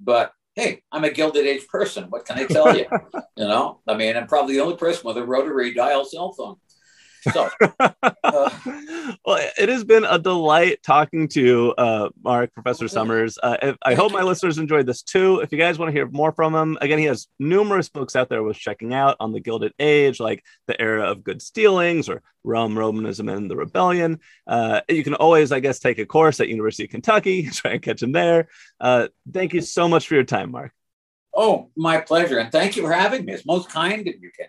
[0.00, 2.04] But hey, I'm a gilded age person.
[2.04, 2.86] What can I tell you?
[3.36, 6.56] you know, I mean, I'm probably the only person with a rotary dial cell phone.
[7.30, 7.48] So,
[7.80, 8.50] uh,
[9.24, 13.38] well, it has been a delight talking to uh, Mark, Professor Summers.
[13.40, 15.40] Uh, if, I hope my listeners enjoyed this too.
[15.40, 18.28] If you guys want to hear more from him, again, he has numerous books out
[18.28, 22.22] there worth checking out on the Gilded Age, like The Era of Good Stealings or
[22.42, 24.18] Rum, Romanism, and the Rebellion.
[24.46, 27.82] Uh, you can always, I guess, take a course at University of Kentucky, try and
[27.82, 28.48] catch him there.
[28.80, 30.72] Uh, thank you so much for your time, Mark.
[31.34, 32.38] Oh, my pleasure.
[32.38, 33.32] And thank you for having me.
[33.32, 34.48] It's most kind of you, Ken.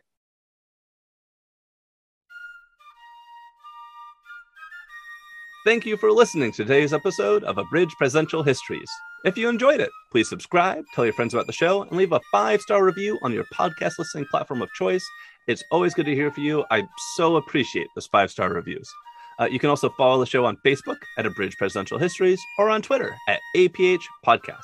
[5.66, 8.90] Thank you for listening to today's episode of Abridged Presidential Histories.
[9.24, 12.20] If you enjoyed it, please subscribe, tell your friends about the show, and leave a
[12.34, 15.06] five star review on your podcast listening platform of choice.
[15.48, 16.66] It's always good to hear from you.
[16.70, 16.84] I
[17.16, 18.92] so appreciate those five star reviews.
[19.40, 22.82] Uh, you can also follow the show on Facebook at Abridged Presidential Histories or on
[22.82, 24.64] Twitter at APH Podcast.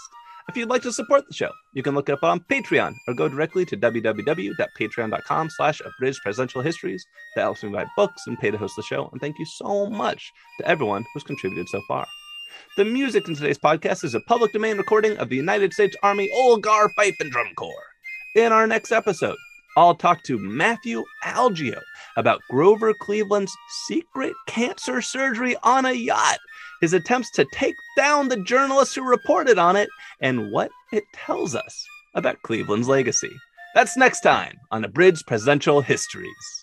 [0.50, 3.14] If you'd like to support the show, you can look it up on Patreon or
[3.14, 7.06] go directly to www.patreon.com slash abridged presidential histories.
[7.36, 9.10] That helps me buy books and pay to host the show.
[9.12, 12.08] And thank you so much to everyone who's contributed so far.
[12.78, 16.32] The music in today's podcast is a public domain recording of the United States Army
[16.34, 17.86] Old Guard Fife and Drum Corps.
[18.34, 19.38] In our next episode,
[19.78, 21.80] I'll talk to Matthew Algeo
[22.18, 23.56] about Grover Cleveland's
[23.88, 26.40] secret cancer surgery on a yacht
[26.80, 29.90] his attempts to take down the journalists who reported on it,
[30.22, 33.32] and what it tells us about Cleveland's legacy.
[33.76, 36.59] That's next time on Abridged Presidential Histories.